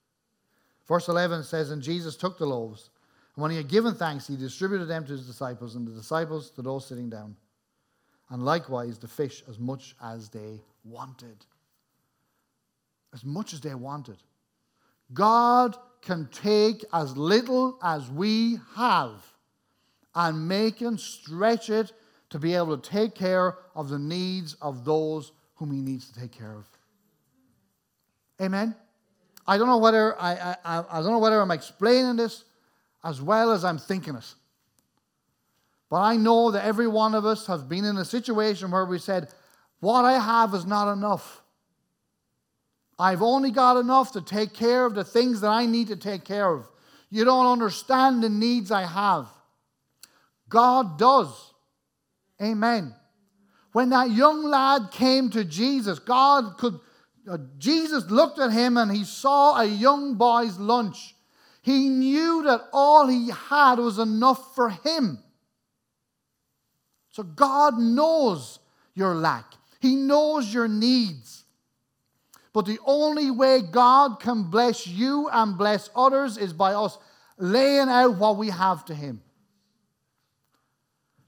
Verse 0.87 1.09
11 1.09 1.44
says, 1.44 1.70
And 1.70 1.83
Jesus 1.83 2.16
took 2.16 2.38
the 2.38 2.46
loaves, 2.46 2.90
and 3.35 3.42
when 3.42 3.50
he 3.50 3.57
had 3.57 3.68
given 3.68 3.94
thanks, 3.94 4.26
he 4.26 4.37
distributed 4.37 4.87
them 4.87 5.04
to 5.04 5.12
his 5.12 5.26
disciples, 5.26 5.74
and 5.74 5.87
the 5.87 5.92
disciples 5.92 6.50
to 6.52 6.62
those 6.62 6.87
sitting 6.87 7.11
down, 7.11 7.37
and 8.31 8.45
likewise 8.45 8.99
the 8.99 9.09
fish 9.09 9.43
as 9.49 9.59
much 9.59 9.95
as 10.03 10.29
they 10.29 10.61
wanted. 10.85 11.47
As 13.14 13.25
much 13.25 13.53
as 13.53 13.61
they 13.61 13.75
wanted. 13.75 14.19
God 15.12 15.77
can 16.03 16.29
take 16.31 16.85
as 16.93 17.17
little 17.17 17.79
as 17.83 18.11
we 18.11 18.59
have 18.77 19.12
and 20.14 20.49
make 20.49 20.81
and 20.81 20.99
stretch 20.99 21.71
it 21.71 21.93
to 22.31 22.38
be 22.38 22.55
able 22.55 22.77
to 22.77 22.91
take 22.91 23.14
care 23.14 23.57
of 23.75 23.88
the 23.88 23.99
needs 23.99 24.55
of 24.61 24.85
those 24.85 25.33
whom 25.55 25.73
he 25.73 25.81
needs 25.81 26.11
to 26.11 26.21
take 26.21 26.33
care 26.33 26.53
of. 26.53 26.69
Amen. 28.41 28.75
I 29.47 29.57
don't 29.57 29.67
know 29.67 29.79
whether 29.79 30.21
I, 30.21 30.57
I, 30.64 30.85
I 30.91 31.01
don't 31.01 31.11
know 31.11 31.19
whether 31.19 31.41
I'm 31.41 31.51
explaining 31.51 32.17
this 32.17 32.45
as 33.03 33.23
well 33.23 33.51
as 33.51 33.64
I'm 33.64 33.79
thinking 33.79 34.14
it. 34.14 34.35
But 35.90 36.03
I 36.03 36.16
know 36.16 36.51
that 36.51 36.64
every 36.64 36.87
one 36.87 37.14
of 37.14 37.24
us 37.24 37.46
have 37.46 37.68
been 37.68 37.85
in 37.85 37.96
a 37.96 38.05
situation 38.05 38.70
where 38.70 38.85
we 38.85 38.98
said, 38.98 39.29
What 39.81 40.05
I 40.05 40.18
have 40.18 40.55
is 40.55 40.66
not 40.66 40.92
enough. 40.92 41.42
I've 42.98 43.22
only 43.22 43.51
got 43.51 43.77
enough 43.77 44.12
to 44.12 44.20
take 44.20 44.53
care 44.53 44.85
of 44.85 44.94
the 44.94 45.05
things 45.05 45.40
that 45.40 45.51
I 45.51 45.66
need 45.66 45.88
to 45.88 45.96
take 45.96 46.24
care 46.24 46.53
of. 46.53 46.68
You 47.11 47.24
don't 47.24 47.46
understand 47.46 48.22
the 48.22 48.29
needs 48.29 48.70
I 48.70 48.83
have. 48.83 49.29
God 50.48 50.98
does. 50.98 51.55
Amen. 52.42 52.94
When 53.72 53.90
that 53.90 54.11
young 54.11 54.44
lad 54.44 54.90
came 54.90 55.31
to 55.31 55.44
Jesus, 55.44 55.98
God 55.98 56.59
could, 56.59 56.79
uh, 57.31 57.38
Jesus 57.59 58.11
looked 58.11 58.38
at 58.38 58.51
him 58.51 58.77
and 58.77 58.90
he 58.90 59.05
saw 59.05 59.61
a 59.61 59.64
young 59.64 60.14
boy's 60.14 60.59
lunch. 60.59 61.14
He 61.62 61.88
knew 61.88 62.42
that 62.44 62.62
all 62.72 63.07
he 63.07 63.31
had 63.31 63.79
was 63.79 63.98
enough 63.98 64.55
for 64.55 64.70
him. 64.70 65.22
So 67.18 67.24
God 67.24 67.81
knows 67.81 68.61
your 68.94 69.12
lack, 69.12 69.54
He 69.81 69.96
knows 69.96 70.54
your 70.54 70.68
needs. 70.68 71.42
But 72.52 72.64
the 72.64 72.78
only 72.87 73.33
way 73.33 73.61
God 73.61 74.20
can 74.20 74.44
bless 74.44 74.87
you 74.87 75.28
and 75.33 75.59
bless 75.59 75.90
others 75.96 76.38
is 76.38 76.52
by 76.52 76.74
us 76.74 76.96
laying 77.37 77.88
out 77.88 78.18
what 78.18 78.37
we 78.37 78.50
have 78.50 78.85
to 78.85 78.94
Him. 78.94 79.20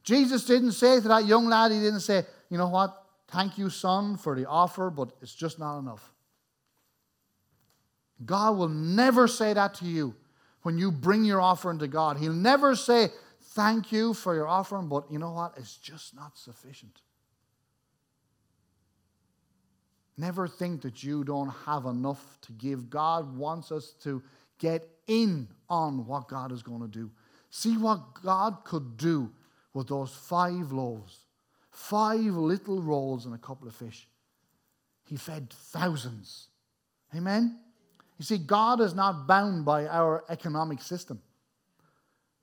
Jesus 0.04 0.44
didn't 0.44 0.72
say 0.72 1.00
to 1.00 1.08
that 1.08 1.26
young 1.26 1.48
lad, 1.48 1.72
He 1.72 1.80
didn't 1.80 2.00
say, 2.00 2.22
you 2.50 2.56
know 2.56 2.68
what, 2.68 2.96
thank 3.26 3.58
you, 3.58 3.68
son, 3.68 4.16
for 4.16 4.36
the 4.36 4.46
offer, 4.46 4.90
but 4.90 5.10
it's 5.20 5.34
just 5.34 5.58
not 5.58 5.80
enough. 5.80 6.12
God 8.24 8.56
will 8.56 8.68
never 8.68 9.26
say 9.26 9.54
that 9.54 9.74
to 9.74 9.86
you 9.86 10.14
when 10.62 10.78
you 10.78 10.92
bring 10.92 11.24
your 11.24 11.40
offering 11.40 11.80
to 11.80 11.88
God. 11.88 12.16
He'll 12.16 12.32
never 12.32 12.76
say, 12.76 13.08
Thank 13.50 13.90
you 13.90 14.14
for 14.14 14.34
your 14.34 14.46
offering, 14.46 14.88
but 14.88 15.10
you 15.10 15.18
know 15.18 15.32
what? 15.32 15.54
It's 15.56 15.76
just 15.76 16.14
not 16.14 16.38
sufficient. 16.38 17.00
Never 20.16 20.46
think 20.46 20.82
that 20.82 21.02
you 21.02 21.24
don't 21.24 21.50
have 21.66 21.86
enough 21.86 22.38
to 22.42 22.52
give. 22.52 22.90
God 22.90 23.36
wants 23.36 23.72
us 23.72 23.94
to 24.04 24.22
get 24.58 24.88
in 25.08 25.48
on 25.68 26.06
what 26.06 26.28
God 26.28 26.52
is 26.52 26.62
going 26.62 26.82
to 26.82 26.88
do. 26.88 27.10
See 27.50 27.76
what 27.76 28.22
God 28.22 28.58
could 28.64 28.96
do 28.96 29.32
with 29.74 29.88
those 29.88 30.10
five 30.10 30.70
loaves, 30.70 31.18
five 31.70 32.20
little 32.20 32.80
rolls, 32.80 33.26
and 33.26 33.34
a 33.34 33.38
couple 33.38 33.66
of 33.66 33.74
fish. 33.74 34.06
He 35.06 35.16
fed 35.16 35.50
thousands. 35.50 36.48
Amen? 37.16 37.58
You 38.16 38.24
see, 38.24 38.38
God 38.38 38.80
is 38.80 38.94
not 38.94 39.26
bound 39.26 39.64
by 39.64 39.86
our 39.86 40.24
economic 40.28 40.82
system. 40.82 41.20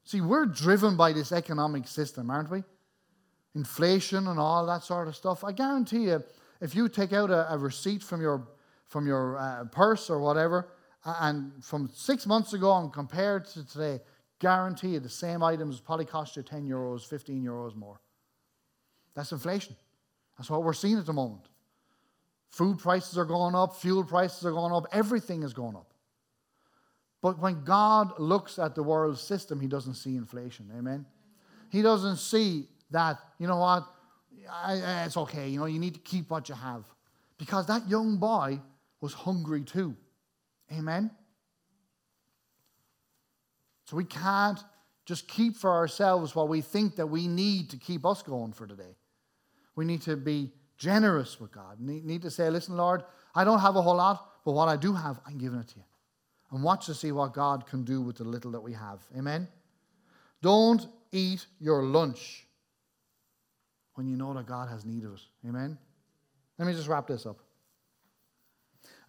See, 0.08 0.22
we're 0.22 0.46
driven 0.46 0.96
by 0.96 1.12
this 1.12 1.34
economic 1.34 1.86
system, 1.86 2.30
aren't 2.30 2.50
we? 2.50 2.63
Inflation 3.56 4.28
and 4.28 4.39
all 4.39 4.65
that 4.65 4.82
sort 4.84 5.10
of 5.10 5.17
stuff. 5.17 5.43
I 5.43 5.52
guarantee 5.52 6.06
you, 6.06 6.24
if 6.62 6.74
you 6.74 6.88
take 6.88 7.12
out 7.12 7.30
a, 7.30 7.54
a 7.54 7.58
receipt 7.58 8.02
from 8.02 8.22
your, 8.22 8.48
from 8.86 9.06
your 9.06 9.38
uh, 9.38 9.65
purse 9.65 10.10
or 10.10 10.20
whatever, 10.20 10.70
and 11.04 11.52
from 11.62 11.89
six 11.93 12.26
months 12.26 12.54
ago 12.54 12.74
and 12.78 12.93
compared 12.93 13.48
to 13.48 13.67
today, 13.67 14.00
guarantee 14.39 14.91
you 14.91 15.02
the 15.02 15.10
same 15.10 15.43
items 15.43 15.82
probably 15.82 16.06
cost 16.06 16.38
you 16.38 16.41
10 16.41 16.65
euros, 16.65 17.06
15 17.06 17.43
euros 17.43 17.76
more. 17.76 18.00
That's 19.13 19.34
inflation. 19.34 19.76
That's 20.38 20.50
what 20.50 20.63
we're 20.63 20.72
seeing 20.72 20.98
at 20.98 21.06
the 21.06 21.12
moment. 21.12 21.50
Food 22.48 22.80
prices 22.80 23.17
are 23.17 23.26
going 23.26 23.56
up, 23.56 23.76
fuel 23.76 24.06
prices 24.06 24.46
are 24.46 24.54
going 24.54 24.72
up, 24.72 24.86
everything 24.93 25.43
is 25.43 25.54
going 25.54 25.76
up. 25.76 25.91
But 27.21 27.39
when 27.39 27.63
God 27.63 28.19
looks 28.19 28.60
at 28.60 28.75
the 28.75 28.84
world 28.84 29.17
system, 29.17 29.60
he 29.60 29.67
doesn't 29.67 29.95
see 29.95 30.15
inflation. 30.15 30.71
Amen? 30.77 31.06
He 31.69 31.82
doesn't 31.82 32.17
see 32.17 32.67
that, 32.91 33.17
you 33.39 33.47
know 33.47 33.58
what, 33.58 33.86
it's 34.69 35.17
okay, 35.17 35.49
you 35.49 35.60
know, 35.60 35.65
you 35.65 35.80
need 35.80 35.95
to 35.95 35.99
keep 35.99 36.30
what 36.30 36.47
you 36.47 36.56
have. 36.56 36.84
Because 37.38 37.67
that 37.67 37.88
young 37.88 38.17
boy 38.17 38.60
was 39.01 39.13
hungry 39.13 39.63
too. 39.63 39.95
Amen? 40.71 41.12
So 43.86 43.97
we 43.97 44.06
can't 44.06 44.60
just 45.06 45.27
keep 45.27 45.56
for 45.56 45.71
ourselves 45.71 46.36
what 46.36 46.49
we 46.49 46.62
think 46.62 46.97
that 46.97 47.08
we 47.08 47.27
need 47.27 47.69
to 47.71 47.77
keep 47.77 48.06
us 48.06 48.21
going 48.21 48.53
for 48.53 48.67
today. 48.67 48.95
We 49.75 49.86
need 49.86 50.01
to 50.03 50.17
be 50.17 50.51
generous 50.77 51.39
with 51.39 51.51
God. 51.51 51.77
We 51.80 52.01
need 52.01 52.21
to 52.23 52.32
say, 52.32 52.49
listen, 52.49 52.75
Lord, 52.75 53.03
I 53.34 53.43
don't 53.43 53.60
have 53.60 53.75
a 53.75 53.82
whole 53.82 53.95
lot, 53.95 54.43
but 54.43 54.51
what 54.51 54.67
I 54.67 54.75
do 54.75 54.93
have, 54.93 55.19
I'm 55.25 55.38
giving 55.38 55.60
it 55.60 55.67
to 55.69 55.77
you 55.77 55.84
and 56.51 56.63
watch 56.63 56.86
to 56.86 56.93
see 56.93 57.12
what 57.12 57.33
God 57.33 57.67
can 57.67 57.83
do 57.83 58.01
with 58.01 58.17
the 58.17 58.23
little 58.23 58.51
that 58.51 58.62
we 58.62 58.73
have. 58.73 58.99
Amen? 59.17 59.47
Don't 60.41 60.88
eat 61.12 61.45
your 61.60 61.83
lunch 61.83 62.47
when 63.95 64.07
you 64.07 64.15
know 64.15 64.33
that 64.33 64.45
God 64.45 64.69
has 64.69 64.86
need 64.86 65.03
of 65.03 65.13
it. 65.13 65.21
Amen? 65.47 65.77
Let 66.57 66.67
me 66.67 66.73
just 66.73 66.88
wrap 66.88 67.07
this 67.07 67.25
up. 67.25 67.38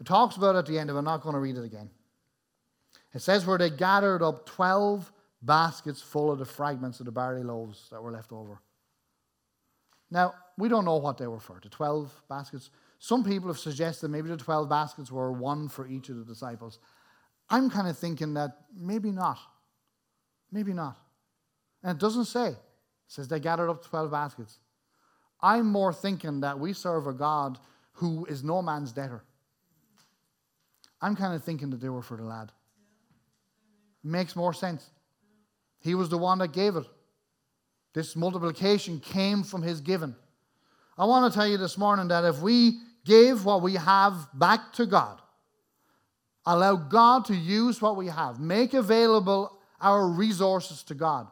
It 0.01 0.07
talks 0.07 0.37
about 0.37 0.57
at 0.57 0.67
the 0.67 0.79
end 0.79 0.91
of 0.91 0.97
it. 0.97 1.01
I'm 1.01 1.05
not 1.05 1.23
going 1.23 1.35
to 1.35 1.41
read 1.41 1.57
it 1.57 1.65
again. 1.65 1.91
It 3.15 3.23
says 3.23 3.47
where 3.47 3.59
they 3.59 3.71
gathered 3.71 4.23
up 4.23 4.47
12 4.47 5.11
baskets 5.43 6.03
full 6.03 6.31
of 6.31 6.39
the 6.39 6.45
fragments 6.45 7.01
of 7.01 7.07
the 7.07 7.13
barley 7.13 7.43
loaves 7.43 7.89
that 7.91 8.03
were 8.03 8.11
left 8.11 8.33
over. 8.33 8.61
Now, 10.11 10.35
we 10.57 10.69
don't 10.69 10.85
know 10.85 10.97
what 10.97 11.19
they 11.19 11.27
were 11.27 11.41
for, 11.41 11.61
the 11.63 11.69
12 11.69 12.13
baskets. 12.29 12.71
Some 12.99 13.23
people 13.23 13.49
have 13.49 13.59
suggested 13.59 14.09
maybe 14.09 14.29
the 14.29 14.37
12 14.37 14.69
baskets 14.69 15.13
were 15.13 15.33
one 15.33 15.69
for 15.69 15.87
each 15.87 16.09
of 16.09 16.17
the 16.17 16.25
disciples. 16.25 16.79
I'm 17.51 17.71
kind 17.71 17.89
of 17.89 17.99
thinking 17.99 18.35
that 18.35 18.57
maybe 18.75 19.11
not. 19.11 19.39
Maybe 20.53 20.73
not. 20.73 20.97
And 21.83 21.97
it 21.97 22.01
doesn't 22.01 22.27
say. 22.27 22.49
It 22.49 22.57
says 23.07 23.29
they 23.29 23.41
gathered 23.41 23.71
up 23.71 23.85
12 23.85 24.11
baskets. 24.11 24.59
I'm 25.41 25.67
more 25.67 25.93
thinking 25.93 26.41
that 26.41 26.59
we 26.59 26.73
serve 26.73 27.07
a 27.07 27.13
God 27.13 27.59
who 27.93 28.27
is 28.27 28.43
no 28.43 28.61
man's 28.61 28.93
debtor. 28.93 29.23
I'm 31.01 31.15
kind 31.15 31.35
of 31.35 31.45
thinking 31.45 31.71
that 31.71 31.81
they 31.81 31.89
were 31.89 32.03
for 32.03 32.17
the 32.17 32.25
lad. 32.25 32.51
Makes 34.03 34.35
more 34.35 34.53
sense. 34.53 34.91
He 35.81 35.95
was 35.95 36.09
the 36.09 36.19
one 36.19 36.39
that 36.39 36.53
gave 36.53 36.77
it. 36.77 36.87
This 37.95 38.17
multiplication 38.17 39.01
came 39.01 39.43
from 39.43 39.63
his 39.63 39.81
giving. 39.81 40.15
I 40.97 41.05
want 41.05 41.33
to 41.33 41.37
tell 41.37 41.47
you 41.47 41.57
this 41.57 41.79
morning 41.79 42.09
that 42.09 42.25
if 42.25 42.41
we 42.41 42.81
give 43.05 43.45
what 43.45 43.63
we 43.63 43.75
have 43.75 44.29
back 44.35 44.73
to 44.75 44.87
God, 44.87 45.21
Allow 46.51 46.77
God 46.77 47.27
to 47.27 47.37
use 47.37 47.83
what 47.83 47.97
we 47.97 48.07
have. 48.07 48.41
Make 48.41 48.73
available 48.73 49.53
our 49.83 50.09
resources 50.09 50.83
to 50.85 50.95
God. 50.95 51.29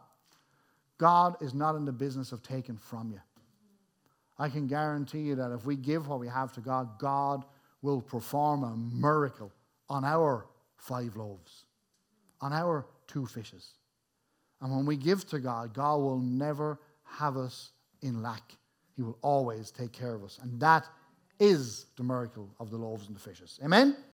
God 0.98 1.36
is 1.40 1.54
not 1.54 1.74
in 1.74 1.86
the 1.86 1.92
business 1.92 2.32
of 2.32 2.42
taking 2.42 2.76
from 2.76 3.10
you. 3.10 3.20
I 4.38 4.50
can 4.50 4.66
guarantee 4.66 5.20
you 5.20 5.34
that 5.36 5.52
if 5.52 5.64
we 5.64 5.74
give 5.74 6.08
what 6.08 6.20
we 6.20 6.28
have 6.28 6.52
to 6.52 6.60
God, 6.60 6.98
God 6.98 7.46
will 7.80 8.02
perform 8.02 8.62
a 8.62 8.76
miracle 8.76 9.50
on 9.88 10.04
our 10.04 10.48
five 10.76 11.16
loaves, 11.16 11.64
on 12.42 12.52
our 12.52 12.84
two 13.06 13.24
fishes. 13.24 13.70
And 14.60 14.70
when 14.70 14.84
we 14.84 14.98
give 14.98 15.26
to 15.28 15.38
God, 15.38 15.72
God 15.72 15.96
will 15.96 16.18
never 16.18 16.78
have 17.04 17.38
us 17.38 17.70
in 18.02 18.22
lack. 18.22 18.52
He 18.94 19.02
will 19.02 19.16
always 19.22 19.70
take 19.70 19.92
care 19.92 20.14
of 20.14 20.24
us. 20.24 20.38
And 20.42 20.60
that 20.60 20.84
is 21.40 21.86
the 21.96 22.04
miracle 22.04 22.50
of 22.60 22.70
the 22.70 22.76
loaves 22.76 23.06
and 23.06 23.16
the 23.16 23.20
fishes. 23.20 23.58
Amen? 23.64 23.96